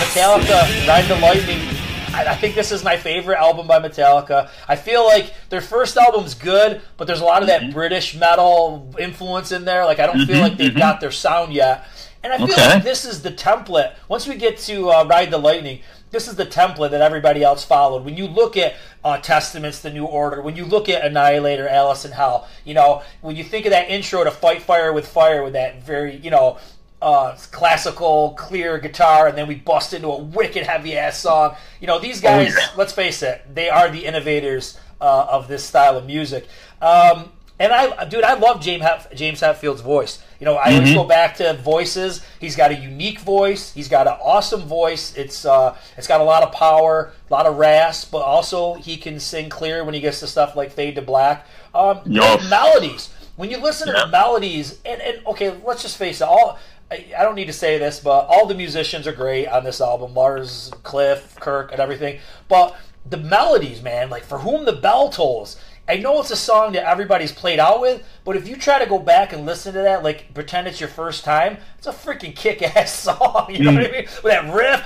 [0.00, 1.75] Metallica, Ride the Lightning.
[2.16, 4.48] I, I think this is my favorite album by Metallica.
[4.68, 7.66] I feel like their first album's good, but there's a lot of Mm-hmm.
[7.66, 9.84] that British metal influence in there.
[9.84, 11.86] Like I don't feel like they've got their sound yet.
[12.24, 12.68] And I feel Okay.
[12.68, 13.94] like this is the template.
[14.08, 17.64] Once we get to uh, Ride the Lightning, this is the template that everybody else
[17.64, 18.04] followed.
[18.04, 22.04] When you look at uh, Testaments, The New Order, when you look at Annihilator, Alice
[22.04, 25.44] in Hell, you know, when you think of that intro to Fight Fire with Fire
[25.44, 26.58] with that very, you know,
[27.06, 31.54] uh, classical, clear guitar, and then we bust into a wicked heavy ass song.
[31.80, 32.66] You know, these guys, yeah.
[32.76, 36.48] let's face it, they are the innovators uh, of this style of music.
[36.82, 37.30] Um,
[37.60, 38.84] and I, dude, I love James
[39.14, 40.20] James Hetfield's voice.
[40.40, 42.22] You know, I always go back to voices.
[42.40, 43.72] He's got a unique voice.
[43.72, 45.16] He's got an awesome voice.
[45.16, 48.96] It's uh, it's got a lot of power, a lot of rasp, but also he
[48.96, 51.46] can sing clear when he gets to stuff like Fade to Black.
[51.72, 52.50] Um, Yes.
[52.50, 53.10] melodies.
[53.36, 54.06] When you listen to Yeah.
[54.06, 56.58] the melodies, and, and okay, let's just face it, all
[56.90, 59.80] I, I don't need to say this, but all the musicians are great on this
[59.80, 60.14] album.
[60.14, 62.20] Lars, Cliff, Kirk, and everything.
[62.48, 62.76] But
[63.08, 65.56] the melodies, man, like for whom the bell tolls.
[65.88, 68.86] I know it's a song that everybody's played out with, but if you try to
[68.86, 72.34] go back and listen to that, like pretend it's your first time, it's a freaking
[72.34, 73.46] kick-ass song.
[73.50, 73.92] You know what I mm.
[73.92, 74.08] mean?
[74.24, 74.82] With that riff,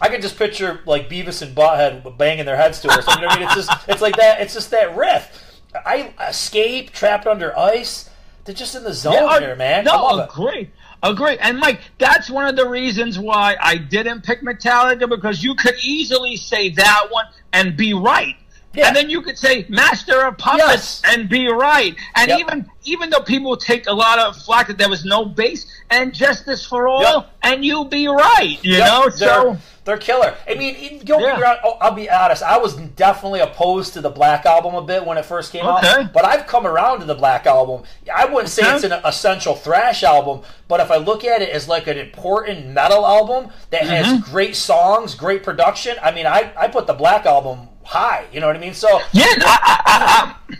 [0.00, 3.04] I can just picture like Beavis and Butthead banging their heads to it.
[3.08, 3.44] You know what I mean?
[3.46, 4.40] It's just, it's like that.
[4.40, 5.60] It's just that riff.
[5.74, 8.08] I escape, trapped under ice.
[8.44, 9.84] They're just in the zone Yeah, here, man.
[9.84, 10.32] No, love it.
[10.32, 10.70] agree.
[11.02, 11.36] Agree.
[11.38, 15.74] And Mike, that's one of the reasons why I didn't pick Metallica because you could
[15.82, 18.36] easily say that one and be right.
[18.74, 18.86] Yeah.
[18.88, 21.02] And then you could say Master of Puppets Yes.
[21.06, 21.94] and be right.
[22.14, 22.40] And Yep.
[22.40, 26.12] even even though people take a lot of flack that there was no bass and
[26.12, 27.30] Justice for All Yep.
[27.44, 28.58] and you be right.
[28.62, 29.02] You Yep, know?
[29.02, 30.34] they're, So they're killer.
[30.50, 31.38] I mean, don't Yeah.
[31.38, 31.56] wrong.
[31.62, 32.42] oh, I'll be honest.
[32.42, 35.86] I was definitely opposed to the Black Album a bit when it first came Okay.
[35.86, 37.82] out, but I've come around to the Black Album.
[38.12, 38.74] I wouldn't say Okay.
[38.74, 42.66] it's an essential thrash album, but if I look at it as like an important
[42.66, 44.32] metal album that has Mm-hmm.
[44.32, 48.26] great songs, great production, I mean, I I put the Black Album high.
[48.32, 48.74] You know what I mean?
[48.74, 50.56] So Yeah, I, I, I,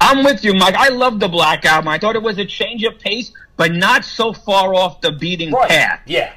[0.00, 0.74] I'm, I'm with you, Mike.
[0.74, 1.88] I love the Black Album.
[1.88, 5.52] I thought it was a change of pace, but not so far off the beating
[5.52, 6.00] right, path.
[6.06, 6.32] yeah,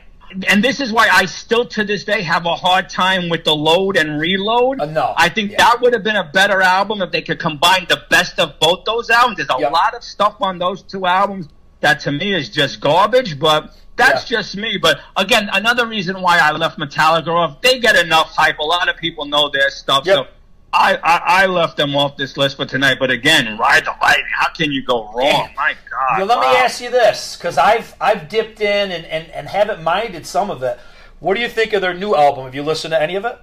[0.48, 3.56] And this is why I still to this day have a hard time with the
[3.56, 4.80] load and reload.
[4.82, 5.14] Uh, no.
[5.18, 5.58] I think Yeah.
[5.60, 8.86] that would have been a better album if they could combine the best of both
[8.86, 9.38] those albums.
[9.38, 9.72] There's a Yep.
[9.72, 11.48] lot of stuff on those two albums
[11.82, 14.38] that to me is just garbage, but that's Yeah.
[14.38, 14.78] just me.
[14.82, 18.58] But again, another reason why I left Metallica off, they get enough hype.
[18.60, 20.06] A lot of people know their stuff.
[20.06, 20.16] Yep.
[20.16, 20.28] So
[20.74, 22.98] I, I, I left them off this list for tonight.
[23.00, 25.50] But again, Ride the Lightning, how can you go wrong?
[25.56, 26.18] My God.
[26.18, 26.52] Well, let wow.
[26.52, 30.50] me ask you this, because I've I've dipped in and, and, and haven't minded some
[30.50, 30.80] of it.
[31.20, 32.46] What do you think of their new album?
[32.46, 33.38] Have you listened to any of it?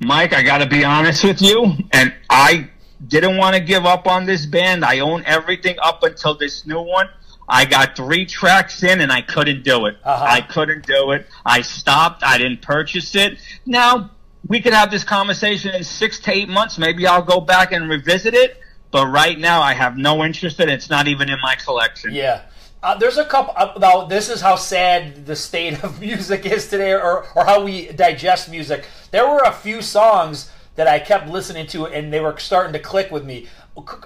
[0.00, 2.70] Mike, I got to be honest with you, and I
[3.06, 4.84] didn't want to give up on this band.
[4.84, 7.08] I own everything up until this new one.
[7.48, 9.96] I got three tracks in and I couldn't do it.
[10.04, 10.26] Uh-huh.
[10.28, 11.26] I couldn't do it.
[11.46, 12.22] I stopped.
[12.22, 13.38] I didn't purchase it.
[13.64, 14.10] Now,
[14.46, 16.78] we could have this conversation in six to eight months.
[16.78, 18.60] Maybe I'll go back and revisit it.
[18.90, 20.72] But right now, I have no interest in it.
[20.72, 22.14] It's not even in my collection.
[22.14, 22.42] Yeah.
[22.82, 23.52] Uh, there's a couple.
[23.56, 27.62] Uh, now, this is how sad the state of music is today, or, or how
[27.62, 28.86] we digest music.
[29.10, 32.78] There were a few songs that I kept listening to, and they were starting to
[32.78, 33.48] click with me.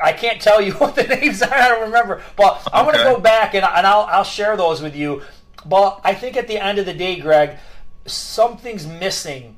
[0.02, 1.52] I can't tell you what the names are.
[1.52, 4.80] I don't remember, but I'm going to go back and, and I'll, I'll share those
[4.80, 5.22] with you.
[5.64, 7.58] But I think at the end of the day, Greg,
[8.06, 9.56] something's missing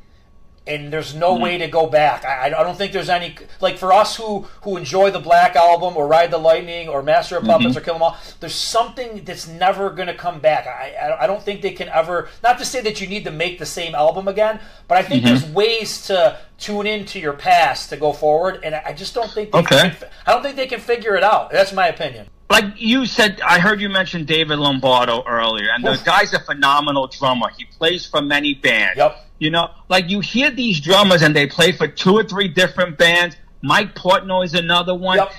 [0.67, 1.43] and there's no mm-hmm.
[1.43, 2.25] way to go back.
[2.25, 5.97] I, I don't think there's any like for us who who enjoy the Black Album
[5.97, 7.53] or Ride the Lightning or Master of mm-hmm.
[7.53, 8.17] Puppets or Kill 'Em All.
[8.41, 10.67] There's something that's never going to come back.
[10.67, 12.29] I, I I don't think they can ever.
[12.43, 15.25] Not to say that you need to make the same album again, but I think
[15.25, 15.35] mm-hmm.
[15.35, 19.53] there's ways to tune into your past to go forward, and I just don't think
[19.53, 19.91] they Okay.
[19.91, 19.97] can,
[20.27, 21.51] I don't think they can figure it out.
[21.51, 22.29] That's my opinion.
[22.51, 27.07] like you said, I heard you mention David Lombardo earlier, and the guy's a phenomenal
[27.09, 27.49] drummer.
[27.57, 28.97] He plays for many bands.
[28.97, 29.24] Yep.
[29.39, 32.99] You know, like you hear these drummers and they play for two or three different
[32.99, 33.37] bands.
[33.63, 35.19] Mike Portnoy is another one.
[35.19, 35.33] Yep.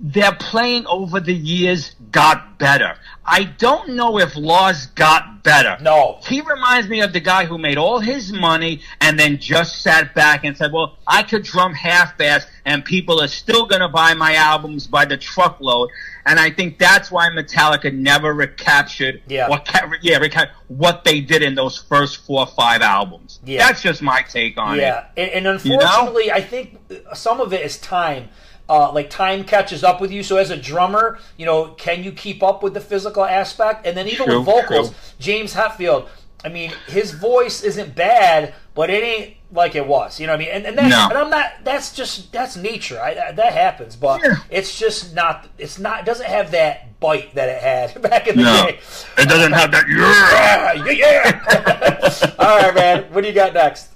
[0.00, 2.94] Their playing over the years got better.
[3.26, 5.76] I don't know if Lars got better.
[5.82, 6.18] No.
[6.26, 10.14] He reminds me of the guy who made all his money and then just sat
[10.14, 14.14] back and said, "Well, I could drum half-bass, and people are still going to buy
[14.14, 15.88] my albums by the truckload."
[16.26, 19.48] And I think that's why Metallica never recaptured, Yeah.
[19.50, 23.40] or ca- yeah, reca- what they did in those first four or five albums.
[23.44, 23.66] Yeah.
[23.66, 25.22] That's just my take on Yeah, it.
[25.34, 26.78] and, and unfortunately, I think
[27.14, 28.28] some of it is time.
[28.68, 30.22] Uh, like time catches up with you.
[30.22, 33.86] So as a drummer, you know, can you keep up with the physical aspect?
[33.86, 34.98] And then even True, with vocals, true.
[35.18, 36.06] James Hetfield.
[36.44, 40.20] I mean, his voice isn't bad, but it ain't like it was.
[40.20, 40.48] You know what I mean?
[40.52, 41.08] And, and, that's, No.
[41.08, 41.50] and I'm not.
[41.64, 43.00] That's just that's nature.
[43.00, 44.34] I, I- that happens, but Yeah.
[44.50, 45.48] it's just not.
[45.58, 46.00] It's not.
[46.00, 48.78] It doesn't have that bite that it had back in the No, day.
[49.16, 49.84] it doesn't have that.
[49.88, 50.84] Yeah.
[50.84, 52.34] Yeah, yeah.
[52.38, 53.04] All right, man.
[53.12, 53.88] What do you got next?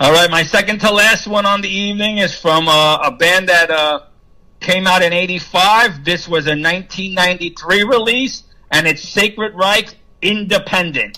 [0.00, 3.48] All right, my second to last one on the evening is from uh, a band
[3.48, 4.00] that uh,
[4.58, 6.04] came out in '85.
[6.04, 8.42] This was a 1993 release,
[8.72, 11.16] and it's Sacred Reich Independent.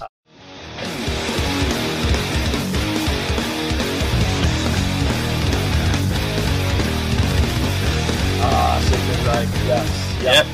[8.42, 9.48] Ah, Sacred Reich.
[9.64, 10.22] Yes.
[10.22, 10.46] Yep.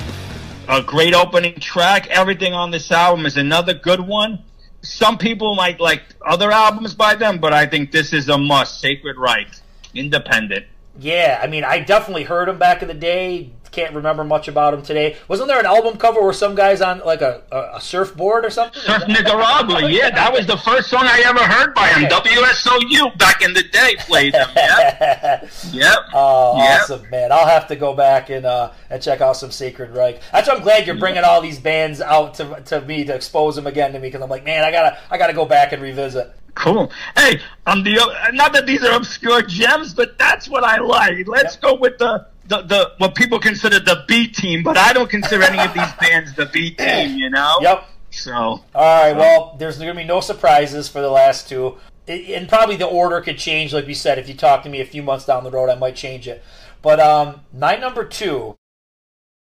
[0.68, 2.06] A great opening track.
[2.06, 4.44] Everything on this album is another good one.
[4.82, 8.80] Some people might like other albums by them, but I think this is a must.
[8.80, 9.48] Sacred Reich
[9.94, 10.66] Independent.
[10.98, 13.52] Yeah, I mean, I definitely heard them back in the day.
[13.72, 15.16] Can't remember much about him today.
[15.28, 18.50] Wasn't there an album cover where some guy's on like a, a, a surfboard or
[18.50, 18.80] something?
[18.82, 22.04] Surf Nicaragua, yeah, that was the first song I ever heard by him.
[22.04, 22.30] Okay.
[22.36, 25.40] WSOU back in the day played them, yeah.
[25.72, 25.98] yep.
[26.14, 26.82] Oh, yep.
[26.82, 27.32] awesome, man!
[27.32, 30.20] I'll have to go back and uh, and check out some Sacred Reich.
[30.32, 33.56] That's why I'm glad you're bringing all these bands out to, to me to expose
[33.56, 35.82] them again to me because I'm like, man, I gotta I gotta go back and
[35.82, 36.32] revisit.
[36.54, 36.92] Cool.
[37.16, 37.98] Hey, on the
[38.34, 41.26] not that these are obscure gems, but that's what I like.
[41.26, 41.62] Let's Yep.
[41.62, 45.44] go with the, the the what people consider the B team, but I don't consider
[45.44, 47.16] any of these bands the B team.
[47.16, 47.56] You know.
[47.60, 47.84] Yep.
[48.10, 49.16] So All right.
[49.16, 52.86] Well, there's going to be no surprises for the last two, I- and probably the
[52.86, 53.72] order could change.
[53.72, 55.76] Like we said, if you talk to me a few months down the road, I
[55.76, 56.42] might change it.
[56.82, 58.54] But um, night number two.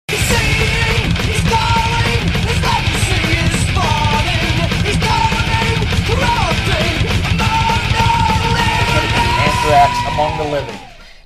[0.09, 4.53] He's singing, he's calling, his legacy is falling.
[4.87, 7.03] He's going, corrupting
[10.13, 10.82] among the living.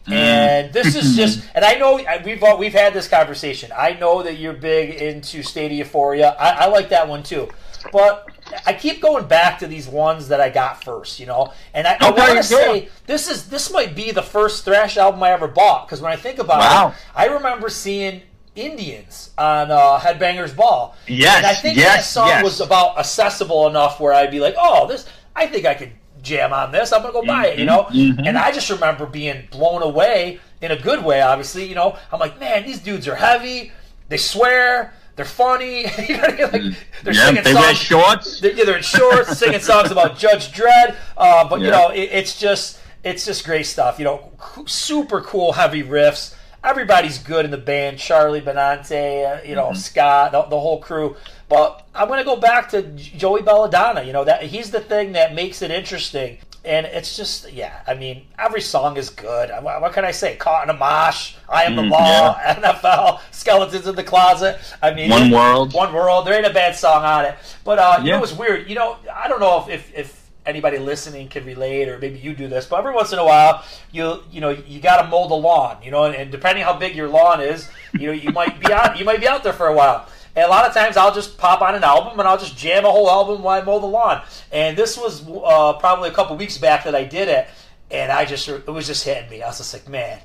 [0.08, 3.72] And this is just, and I know we've all, we've had this conversation.
[3.76, 6.36] I know that you're big into State of Euphoria.
[6.38, 7.48] I, I like that one too,
[7.92, 8.28] but
[8.64, 11.52] I keep going back to these ones that I got first, you know.
[11.74, 15.22] And I, I want to say this is this might be the first thrash album
[15.22, 16.88] I ever bought because when I think about Wow.
[16.88, 18.22] it, I remember seeing
[18.54, 20.94] Indians on uh, Headbangers Ball.
[21.06, 22.44] Yes, and I think that yes, song yes.
[22.44, 25.90] was about accessible enough where I'd be like, oh, this, I think I could
[26.26, 26.92] jam on this.
[26.92, 27.84] I'm gonna go buy it, you know.
[27.84, 28.26] mhm.
[28.26, 31.22] And I just remember being blown away in a good way.
[31.22, 33.72] Obviously, you know, I'm like, man, these dudes are heavy.
[34.08, 34.92] They swear.
[35.16, 35.86] They're funny.
[36.08, 36.70] you know what I mean?
[36.70, 37.64] Like, they're yeah, singing they songs.
[37.64, 38.40] wear shorts.
[38.40, 40.94] They're, yeah, they're in shorts, singing songs about Judge Dredd.
[41.16, 43.98] Uh, but you know, it, it's just it's just great stuff.
[43.98, 44.32] You know,
[44.66, 46.34] super cool, heavy riffs.
[46.62, 47.98] Everybody's good in the band.
[47.98, 51.16] Charlie Benante, uh, you know, Scott, the, the whole crew.
[51.48, 54.02] But I'm going to go back to Joey Belladonna.
[54.02, 56.38] You know that he's the thing that makes it interesting.
[56.64, 57.82] And it's just, yeah.
[57.86, 59.52] I mean, every song is good.
[59.52, 60.34] Uh, What, can I say?
[60.34, 61.36] Caught in a mosh.
[61.48, 62.34] I am the Mm, law.
[62.42, 63.20] NFL.
[63.30, 64.58] Skeletons in the closet.
[64.82, 65.72] I mean, One World.
[65.74, 66.26] One world.
[66.26, 67.36] There ain't a bad song on it.
[67.64, 68.14] But uh, you Yeah.
[68.14, 68.68] know what's weird?
[68.68, 72.34] You know, I don't know if, if, if anybody listening can relate, or maybe you
[72.34, 72.66] do this.
[72.66, 75.76] But every once in a while, you you know you got to mow the lawn.
[75.84, 78.72] You know, and, and depending how big your lawn is, you know you might be
[78.72, 80.08] out you might be out there for a while.
[80.36, 82.84] And a lot of times I'll just pop on an album and I'll just jam
[82.84, 84.22] a whole album while I mow the lawn.
[84.52, 87.48] And this was uh, probably a couple weeks back that I did it,
[87.90, 89.42] and I just it was just hitting me.
[89.42, 90.18] I was just like, man,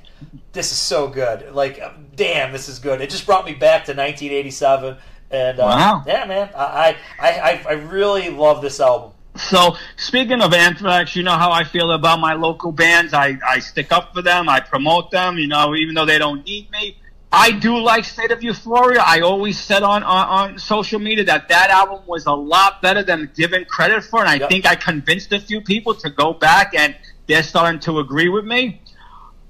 [0.52, 1.54] this is so good.
[1.54, 3.00] Like, uh, damn, this is good.
[3.00, 4.96] It just brought me back to 1987.
[5.30, 6.04] And uh, Wow.
[6.06, 9.12] yeah, man, I, I I I really love this album.
[9.34, 13.14] So speaking of Anthrax, you know how I feel about my local bands.
[13.14, 14.46] I, I stick up for them.
[14.46, 15.38] I promote them.
[15.38, 16.98] You know, even though they don't need me.
[17.34, 19.02] I do like State of Euphoria.
[19.04, 23.02] I always said on, on, on social media that that album was a lot better
[23.02, 24.50] than given credit for, and I Yep.
[24.50, 26.94] think I convinced a few people to go back, and
[27.26, 28.82] they're starting to agree with me.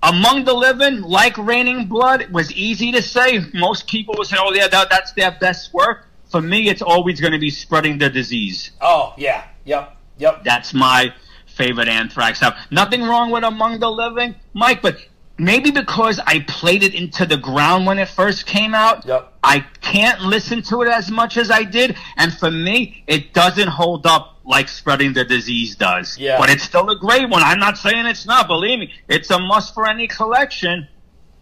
[0.04, 3.40] Among the Living, like Reign in Blood, was easy to say.
[3.52, 7.20] Most people would say, "Oh, yeah, that, that's their best work." For me, it's always
[7.20, 8.70] going to be spreading the disease.
[8.80, 10.44] Oh yeah, yep, yep.
[10.44, 11.12] That's my
[11.46, 12.58] favorite Anthrax album.
[12.70, 14.96] Nothing wrong with Among the Living, Mike, but
[15.38, 19.32] maybe because I played it into the ground when it first came out, Yep.
[19.42, 21.96] I can't listen to it as much as I did.
[22.16, 26.16] And for me, it doesn't hold up like Spreading the Disease does.
[26.18, 26.38] Yeah.
[26.38, 27.42] But it's still a great one.
[27.42, 28.46] I'm not saying it's not.
[28.46, 30.88] Believe me, it's a must for any collection.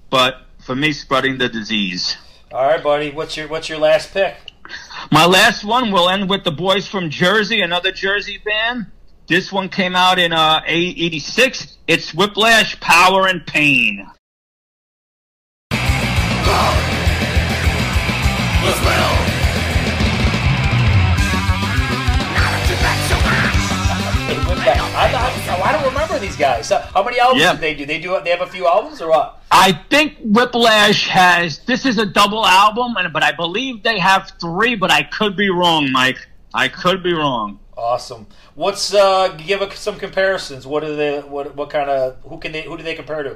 [0.08, 2.16] But for me, Spreading the Disease.
[2.52, 3.10] All right, buddy.
[3.10, 4.36] What's your what's your last pick?
[5.10, 8.86] My last one will end with the boys from Jersey, another Jersey band.
[9.30, 11.78] This one came out in uh, 86.
[11.86, 14.04] It's Whiplash, Power, and Pain.
[24.92, 26.68] I, I, I don't remember these guys.
[26.68, 27.52] How many albums Yeah.
[27.54, 27.86] do they do?
[27.86, 28.20] They do.
[28.24, 29.44] They have a few albums or what?
[29.52, 34.32] I think Whiplash has, this is a double album, and but I believe they have
[34.40, 36.18] three, but I could be wrong, Mike.
[36.52, 37.60] I could be wrong.
[37.80, 38.26] Awesome.
[38.56, 39.28] What's uh?
[39.38, 40.66] Give us some comparisons.
[40.66, 41.20] What are they?
[41.20, 42.18] What what kind of?
[42.24, 42.62] Who can they?
[42.62, 43.30] Who do they compare to?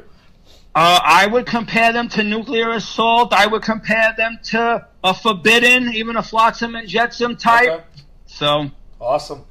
[0.75, 3.33] Uh, I would compare them to Nuclear Assault.
[3.33, 7.69] I would compare them to a Forbidden, even a Flotsam and Jetsam type.
[7.71, 7.85] Okay.
[8.27, 8.71] So,
[9.01, 9.45] Awesome.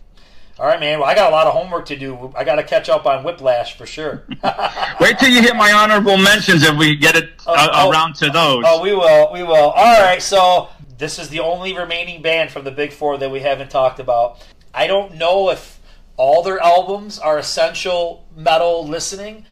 [0.59, 0.99] All right, man.
[0.99, 2.31] Well, I got a lot of homework to do.
[2.35, 4.23] I got to catch up on Whiplash for sure.
[4.99, 7.89] wait till you hear my honorable mentions if we get it Oh, uh, oh.
[7.89, 8.63] around to those.
[8.67, 9.31] Oh, we will.
[9.33, 9.71] We will.
[9.71, 10.21] All right.
[10.21, 13.99] So this is the only remaining band from the Big Four that we haven't talked
[13.99, 14.45] about.
[14.75, 15.79] I don't know if
[16.17, 19.45] all their albums are essential metal listening.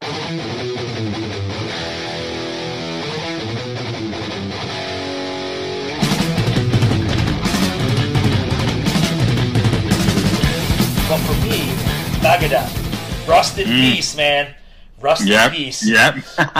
[0.00, 0.08] But
[11.20, 11.70] for me,
[12.20, 13.94] Megadeth, Rust in mm.
[13.94, 14.54] Peace, man.
[15.00, 15.52] Rest Yep.
[15.52, 15.86] in peace.
[15.86, 16.14] Yep.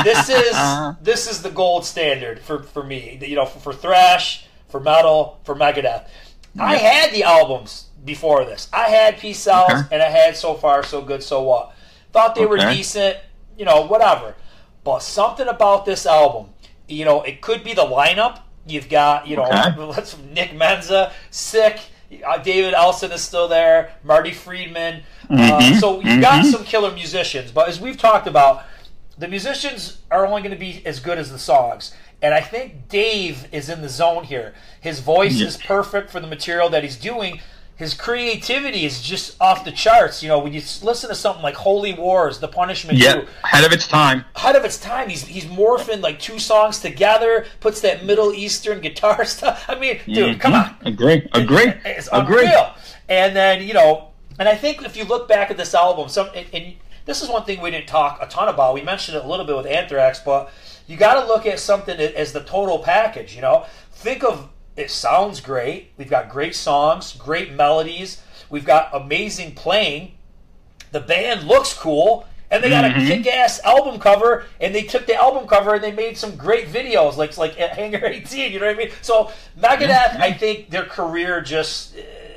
[0.04, 0.56] this is
[1.02, 3.18] this is the gold standard for for me.
[3.20, 6.04] You know, for, for thrash, for metal, for Megadeth.
[6.58, 8.68] I had the albums before this.
[8.72, 9.82] I had Peace Sells Okay.
[9.92, 11.72] and I had So Far So Good So What.
[12.12, 13.18] Thought they were decent.
[13.56, 14.34] You know, whatever.
[14.84, 16.50] But something about this album,
[16.88, 18.40] you know, it could be the lineup.
[18.66, 19.76] You've got, you know, Okay.
[19.78, 21.80] let's Nick Menza, sick.
[22.26, 23.92] Uh, David Ellefson is still there.
[24.02, 25.02] Marty Friedman.
[25.28, 26.50] Uh, Mhm, so you've got mhm.
[26.52, 27.50] some killer musicians.
[27.50, 28.64] But as we've talked about,
[29.18, 31.92] the musicians are only going to be as good as the songs.
[32.20, 34.54] And I think Dave is in the zone here.
[34.80, 35.46] His voice Yeah.
[35.46, 37.40] is perfect for the material that he's doing.
[37.76, 40.20] His creativity is just off the charts.
[40.20, 43.64] You know, when you listen to something like Holy Wars, The Punishment yeah, Due, ahead
[43.64, 44.24] of its time.
[44.34, 45.08] ahead of its time.
[45.08, 49.64] He's he's morphing like two songs together, puts that Middle Eastern guitar stuff.
[49.68, 50.38] I mean, dude, mm-hmm.
[50.40, 50.74] come on.
[50.84, 51.28] Agree.
[51.34, 51.72] Agree.
[51.84, 52.46] It's Agree.
[52.46, 52.74] unreal.
[53.08, 54.08] And then you know,
[54.40, 56.74] and I think if you look back at this album, some and, and
[57.06, 58.74] this is one thing we didn't talk a ton about.
[58.74, 60.50] We mentioned it a little bit with Anthrax, but
[60.88, 63.36] you got to look at something as the total package.
[63.36, 64.90] You know, think of it.
[64.90, 65.92] Sounds great.
[65.96, 68.20] We've got great songs, great melodies.
[68.50, 70.12] We've got amazing playing.
[70.90, 72.26] The band looks cool.
[72.50, 73.06] And they got a Mhm.
[73.06, 77.18] kick-ass album cover, and they took the album cover and they made some great videos,
[77.18, 78.50] like like at Hangar 18.
[78.52, 78.90] You know what I mean?
[79.02, 79.30] So
[79.60, 81.92] Megadeth, I think their career just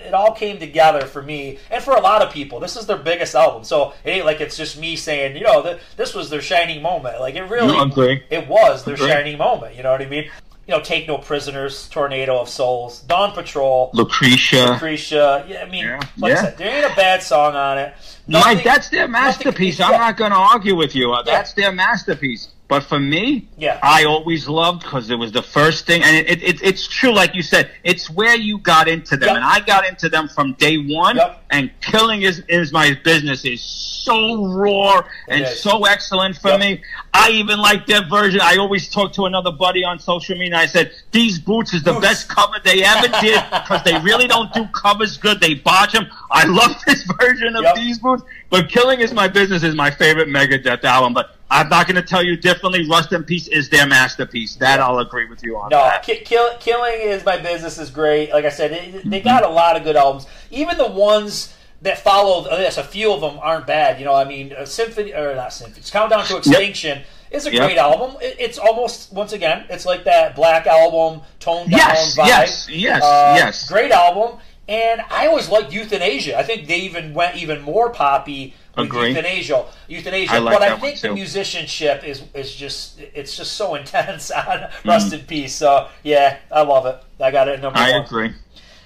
[0.06, 2.60] it all came together for me and for a lot of people.
[2.60, 5.78] This is their biggest album, so it ain't like it's just me saying, you know,
[5.98, 7.20] this was their shining moment.
[7.20, 7.84] Like it really, No,
[8.30, 9.76] it was their shining moment.
[9.76, 10.30] You know what I mean?
[10.68, 14.72] You know, Take No Prisoners, Tornado of Souls, Dawn Patrol, Lucretia.
[14.74, 15.44] Lucretia.
[15.48, 16.00] Yeah, I mean, Yeah.
[16.18, 17.94] like I said, there ain't a bad song on it.
[18.28, 19.80] Mike, that's their masterpiece.
[19.80, 20.08] nothing- I'm yeah.
[20.08, 21.10] not going to argue with you.
[21.12, 21.22] Yeah.
[21.26, 22.50] That's their masterpiece.
[22.72, 23.78] But for me, Yeah.
[23.84, 27.12] I always loved because it was the first thing, and it, it, it, it's true,
[27.12, 29.36] like you said, it's where you got into them, Yep.
[29.36, 31.18] and I got into them from day one.
[31.18, 31.44] Yep.
[31.50, 36.60] And killing is is my business is so raw and so excellent for Yep.
[36.62, 36.82] me.
[37.14, 38.40] I even like their version.
[38.42, 40.56] I always talk to another buddy on social media.
[40.58, 44.54] I said these boots is the best cover they ever did because they really don't
[44.54, 45.42] do covers good.
[45.42, 46.08] They botch them.
[46.32, 48.24] I love this version of these boots.
[48.50, 51.14] But Killing is My Business is my favorite Megadeth album.
[51.14, 52.88] But I'm not going to tell you differently.
[52.90, 54.56] Rust in Peace is their masterpiece.
[54.56, 55.70] That I'll agree with you on.
[55.70, 56.02] No, that.
[56.02, 58.32] ki- kill, killing is my business is great.
[58.32, 59.10] Like I said, it, Mm-hmm.
[59.10, 60.26] they got a lot of good albums.
[60.50, 64.00] Even the ones that followed this, a few of them aren't bad.
[64.00, 67.62] You know, I mean, uh, Symphony or not Symphony, Countdown to Extinction is a Yep.
[67.66, 68.16] great album.
[68.22, 72.28] It, it's almost once again, it's like that Black album, toned down Yes, vibe.
[72.28, 73.68] yes, yes, Uh, yes.
[73.68, 74.38] Great album.
[74.68, 76.36] And I always liked Youthanasia.
[76.36, 79.14] I think they even went even more poppy with Agree.
[79.14, 79.66] Youthanasia.
[79.90, 80.30] Youthanasia.
[80.30, 84.44] I like but I think the musicianship is is just it's just so intense on
[84.44, 84.90] Mm-hmm.
[84.90, 85.56] Rust in Peace.
[85.56, 87.02] So yeah, I love it.
[87.20, 88.06] I got it number I one.
[88.06, 88.32] agree.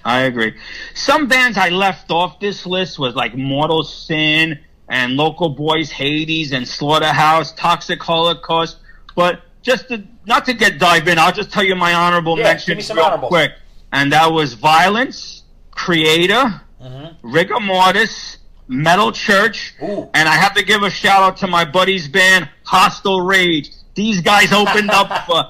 [0.04, 0.54] I agree.
[0.94, 4.58] Some bands I left off this list was like Mortal Sin
[4.88, 8.78] and Local Boys Hades and Slaughterhouse, Toxic Holocaust.
[9.16, 12.44] But just to, not to get dive in, I'll just tell you my honorable Yeah,
[12.44, 13.52] mentions me real quick.
[13.92, 15.35] And that was Violence,
[15.76, 17.32] Kreator, Mm-hmm.
[17.32, 18.36] Rigor Mortis,
[18.68, 20.10] Metal Church, Ooh.
[20.12, 23.70] and I have to give a shout out to my buddy's band, Hostile Rage.
[23.94, 25.44] These guys opened up for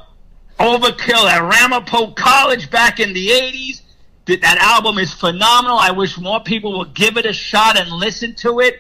[0.61, 3.83] Overkill at Ramapo College back in the 80s.
[4.27, 5.79] That that album is phenomenal.
[5.79, 8.77] I wish more people would give it a shot and listen to it.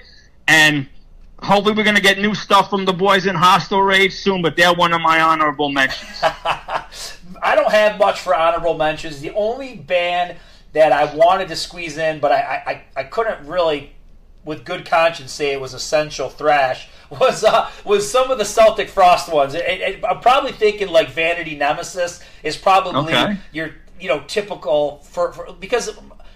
[0.49, 0.89] And
[1.41, 4.57] hopefully, we're going to get new stuff from the boys in Hostile Rage soon, but
[4.57, 6.19] they're one of my honorable mentions.
[6.23, 9.21] I don't have much for honorable mentions.
[9.21, 10.37] The only band
[10.77, 13.93] that I wanted to squeeze in, but I, I, I couldn't really,
[14.45, 16.89] with good conscience, say it was essential thrash.
[17.11, 19.55] Was uh, was some of the Celtic Frost ones?
[19.55, 23.37] It- it- I'm probably thinking like Vanity Nemesis is probably Okay.
[23.53, 23.71] your
[24.01, 25.89] you know typical for, for because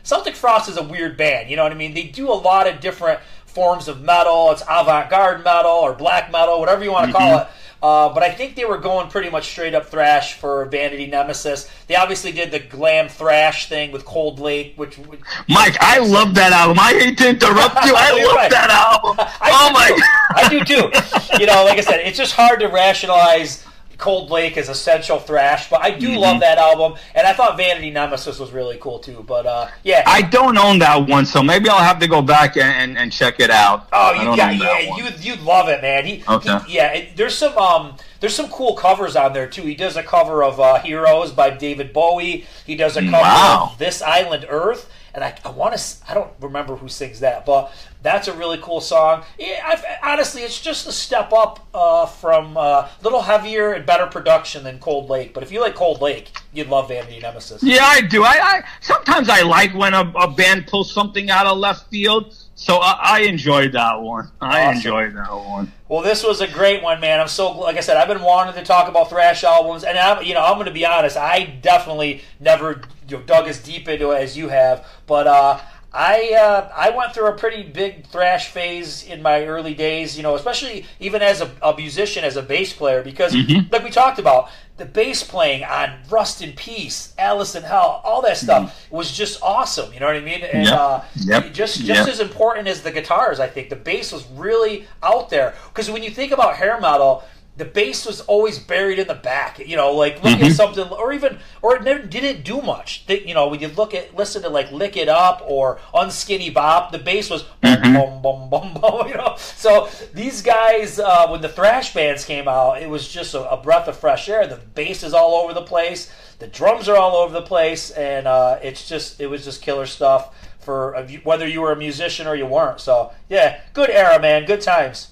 [0.05, 1.51] Celtic Frost is a weird band.
[1.51, 1.93] You know what I mean?
[1.93, 4.53] They do a lot of different forms of metal.
[4.53, 7.49] It's avant-garde metal or black metal, whatever you want to call it.
[7.83, 11.70] Uh, but I think they were going pretty much straight up thrash for Vanity Nemesis.
[11.87, 16.35] They obviously did the glam thrash thing with Cold Lake, which, which Mike, I love
[16.35, 16.78] that album.
[16.78, 17.95] I hate to interrupt you.
[17.97, 18.51] I love right.
[18.51, 19.16] that album.
[19.41, 20.03] I oh my too.
[20.37, 20.91] I do too.
[21.41, 23.64] You know, like I said, it's just hard to rationalize
[24.01, 26.18] Cold Lake is essential thrash, but I do Mm-hmm.
[26.18, 29.22] love that album, and I thought Vanity Nemesis was really cool too.
[29.26, 32.57] But uh, yeah, I don't own that one, so maybe I'll have to go back
[32.57, 33.86] and, and, check it out.
[33.92, 36.07] Oh, you got yeah, you you'd love it, man.
[36.07, 36.59] He, Okay.
[36.66, 36.92] he- yeah.
[36.94, 39.62] It, there's some um, there's some cool covers on there too.
[39.62, 42.46] He does a cover of uh, "Heroes" by David Bowie.
[42.66, 43.70] He does a cover Wow.
[43.72, 47.47] of "This Island Earth," and I, I want to I don't remember who sings that,
[47.47, 49.25] but that's a really cool song.
[49.39, 53.85] Yeah, I, honestly, it's just a step up uh, from a uh, little heavier and
[53.85, 55.35] better production than Cold Lake.
[55.35, 57.63] But if you like Cold Lake, you'd love Vanity Nemesis.
[57.63, 58.23] Yeah, I do.
[58.25, 62.35] I, I sometimes I like when a, a band pulls something out of left field.
[62.61, 64.31] So I, I enjoyed that one.
[64.39, 64.77] I Awesome.
[64.77, 65.73] enjoyed that one.
[65.89, 67.19] Well, this was a great one, man.
[67.19, 70.23] I'm so like I said, I've been wanting to talk about thrash albums, and I'm
[70.23, 73.89] you know I'm going to be honest, I definitely never you know, dug as deep
[73.89, 75.59] into it as you have, but uh,
[75.91, 80.23] I uh, I went through a pretty big thrash phase in my early days, you
[80.23, 83.35] know, especially even as a, a musician, as a bass player, because
[83.73, 84.51] like we talked about.
[84.81, 89.39] The bass playing on Rust in Peace, Alice in Hell, all that stuff was just
[89.43, 89.93] awesome.
[89.93, 90.43] You know what I mean?
[90.43, 90.72] And Yep.
[90.78, 91.53] uh, Yep.
[91.53, 92.09] just just Yep.
[92.09, 93.41] as important as the guitars.
[93.41, 97.22] I think the bass was really out there because when you think about hair metal,
[97.57, 99.59] the bass was always buried in the back.
[99.59, 100.44] You know, like look Mm-hmm.
[100.44, 103.05] at something, or even, or it never didn't do much.
[103.09, 106.92] You know, when you look at listen to like "Lick It Up" or "Unskinny Bop,"
[106.92, 107.92] the bass was Mm-hmm.
[107.94, 109.09] boom, boom, boom, boom, boom.
[109.09, 113.34] You know, so these guys, uh, when the thrash bands came out, it was just
[113.34, 114.46] a, a breath of fresh air.
[114.46, 116.11] The bass is all over the place.
[116.38, 119.86] The drums are all over the place, and uh, it's just it was just killer
[119.86, 122.80] stuff for a, whether you were a musician or you weren't.
[122.80, 124.46] So yeah, good era, man.
[124.46, 125.09] Good times.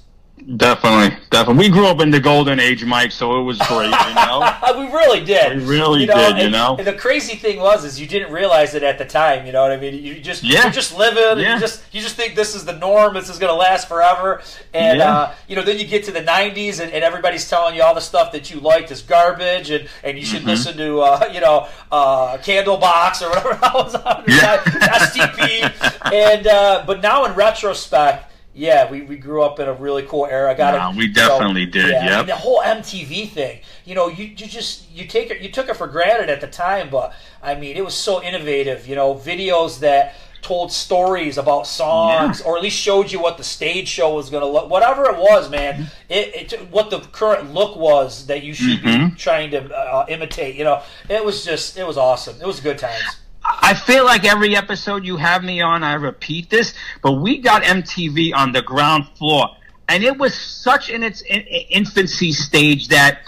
[0.57, 1.69] Definitely, definitely.
[1.69, 3.87] We grew up in the golden age, Mike, so it was great.
[3.91, 4.55] You know.
[4.79, 5.59] We really did.
[5.59, 6.77] We really did, you know?
[6.79, 9.45] And the crazy thing was, is you didn't realize it at the time.
[9.45, 9.95] You know what I mean?
[10.03, 10.63] You just Yeah.
[10.63, 11.23] you're just living.
[11.25, 11.55] And Yeah.
[11.55, 13.15] you just you just think this is the norm.
[13.15, 14.41] This is going to last forever.
[14.73, 15.13] And Yeah.
[15.17, 17.95] uh, you know, then you get to the '90s, and, and everybody's telling you all
[17.95, 20.49] the stuff that you liked is garbage, and, and you should Mm-hmm.
[20.51, 24.59] listen to uh, you know uh, Candlebox or whatever that was on Yeah.
[25.03, 26.13] STP.
[26.13, 28.27] and uh, but now in retrospect.
[28.59, 30.53] Yeah, we, we grew up in a really cool era.
[30.55, 30.99] Got it.
[30.99, 32.27] we definitely did, Yeah, I mean, yep.
[32.27, 33.61] the whole MTV thing.
[33.85, 36.49] You know, you, you just you take it you took it for granted at the
[36.49, 38.89] time, but I mean, it was so innovative.
[38.89, 43.45] You know, videos that told stories about songs, or at least showed you what the
[43.45, 44.69] stage show was going to look.
[44.71, 49.09] Whatever it was, man, it, it what the current look was that you should Mm-hmm.
[49.11, 50.57] be trying to uh, imitate.
[50.57, 52.37] You know, it was just it was awesome.
[52.41, 53.05] It was good times.
[53.49, 57.63] I feel like every episode you have me on, I repeat this, but we got
[57.63, 59.49] MTV on the ground floor,
[59.89, 63.21] and it was such in its in- infancy stage that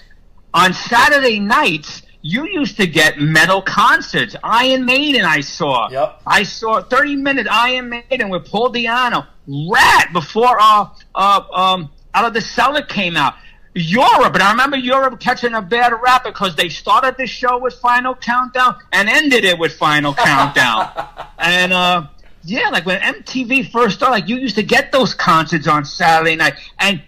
[0.52, 4.36] on Saturday nights you used to get metal concerts.
[4.44, 5.88] Iron Maiden, I saw.
[5.90, 6.22] Yep.
[6.26, 9.26] I saw 30 minute Iron Maiden with Paul Di'Anno.
[9.46, 13.34] Ratt before uh uh um out of the cellar came out.
[13.74, 17.74] Europe, and I remember Europe catching a bad rap because they started the show with
[17.74, 20.90] Final Countdown and ended it with Final Countdown.
[21.42, 22.06] And uh
[22.44, 26.36] yeah, like when MTV first started, like you used to get those concerts on Saturday
[26.36, 27.02] night, and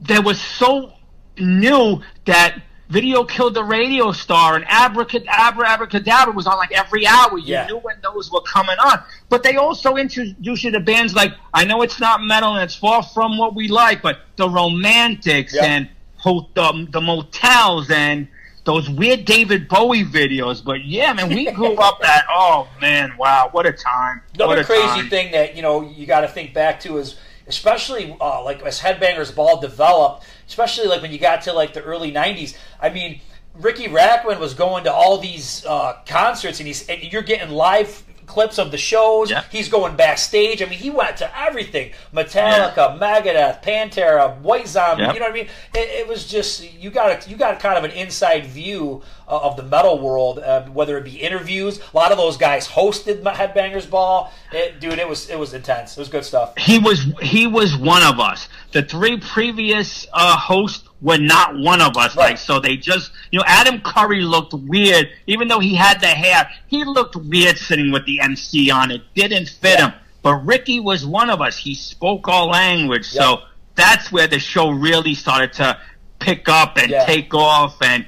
[0.00, 0.92] they were so
[1.38, 7.38] new that Video Killed the Radio Star and Abracadabra, Abracadabra was on like every hour.
[7.38, 7.66] You Yeah.
[7.66, 9.00] knew when those were coming on.
[9.28, 12.74] But they also introduced you to bands like, I know it's not metal and it's
[12.74, 15.64] far from what we like, but the Romantics Yeah.
[15.64, 15.88] and
[16.24, 18.26] the, the Motels and
[18.64, 20.62] those weird David Bowie videos.
[20.62, 24.20] But yeah, man, we grew up at, oh man, wow, what a time.
[24.36, 25.08] what Another a crazy time.
[25.10, 27.16] thing that you know you got to think back to is
[27.46, 31.82] especially uh, like as Headbangers Ball developed, especially like when you got to like the
[31.82, 32.56] early '90s.
[32.80, 33.20] I mean,
[33.54, 38.02] Riki Rachtman was going to all these uh, concerts, and he's and you're getting live
[38.30, 39.30] clips of the shows.
[39.30, 39.44] Yep.
[39.50, 40.62] He's going backstage.
[40.62, 45.02] I mean, he went to everything: Metallica, Megadeth, Pantera, White Zombie.
[45.02, 45.14] Yep.
[45.14, 45.48] You know what I mean?
[45.74, 49.40] It, it was just you got a, you got kind of an inside view uh,
[49.40, 51.80] of the metal world, uh, whether it be interviews.
[51.92, 54.32] A lot of those guys hosted Headbangers Ball.
[54.52, 55.96] It, dude, it was it was intense.
[55.96, 56.56] It was good stuff.
[56.56, 58.48] he was he was one of us.
[58.72, 62.16] The three previous uh, hosts were not one of us.
[62.16, 62.30] Right.
[62.30, 66.06] Like so, they just you know Adam Curry looked weird, even though he had the
[66.08, 66.48] hair.
[66.66, 69.02] He looked weird sitting with the MC on it.
[69.14, 69.90] Didn't fit Yeah.
[69.90, 69.94] him.
[70.22, 71.56] But Ricky was one of us.
[71.56, 73.42] He spoke our language, so
[73.74, 75.78] that's where the show really started to
[76.18, 77.06] pick up and Yeah.
[77.06, 78.04] take off and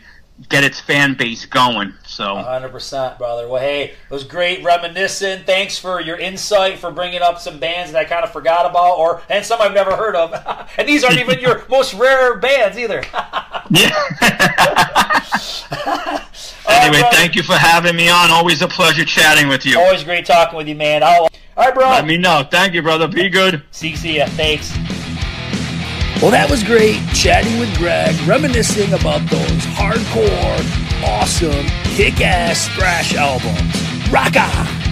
[0.49, 1.95] get its fan base going.
[2.05, 2.24] So.
[2.24, 3.49] 100%, brother.
[3.49, 5.45] Well, hey, it was great reminiscing.
[5.45, 8.99] Thanks for your insight, for bringing up some bands that I kind of forgot about,
[8.99, 10.68] or and some I've never heard of.
[10.78, 13.03] and these aren't even your most rare bands either.
[13.70, 13.88] Yeah.
[16.68, 17.16] anyway, brother.
[17.16, 18.30] thank you for having me on.
[18.30, 19.78] Always a pleasure chatting with you.
[19.78, 21.03] Always great talking with you, man.
[21.03, 21.88] I'll, all right, bro.
[21.88, 22.47] Let me know.
[22.51, 23.09] Thank you, brother.
[23.09, 23.62] Be good.
[23.70, 24.26] see, see ya.
[24.26, 24.76] Thanks.
[26.22, 31.66] Well, that was great chatting with Greg, reminiscing about those hardcore, awesome,
[31.96, 33.58] kick ass thrash albums.
[34.08, 34.91] Rocka!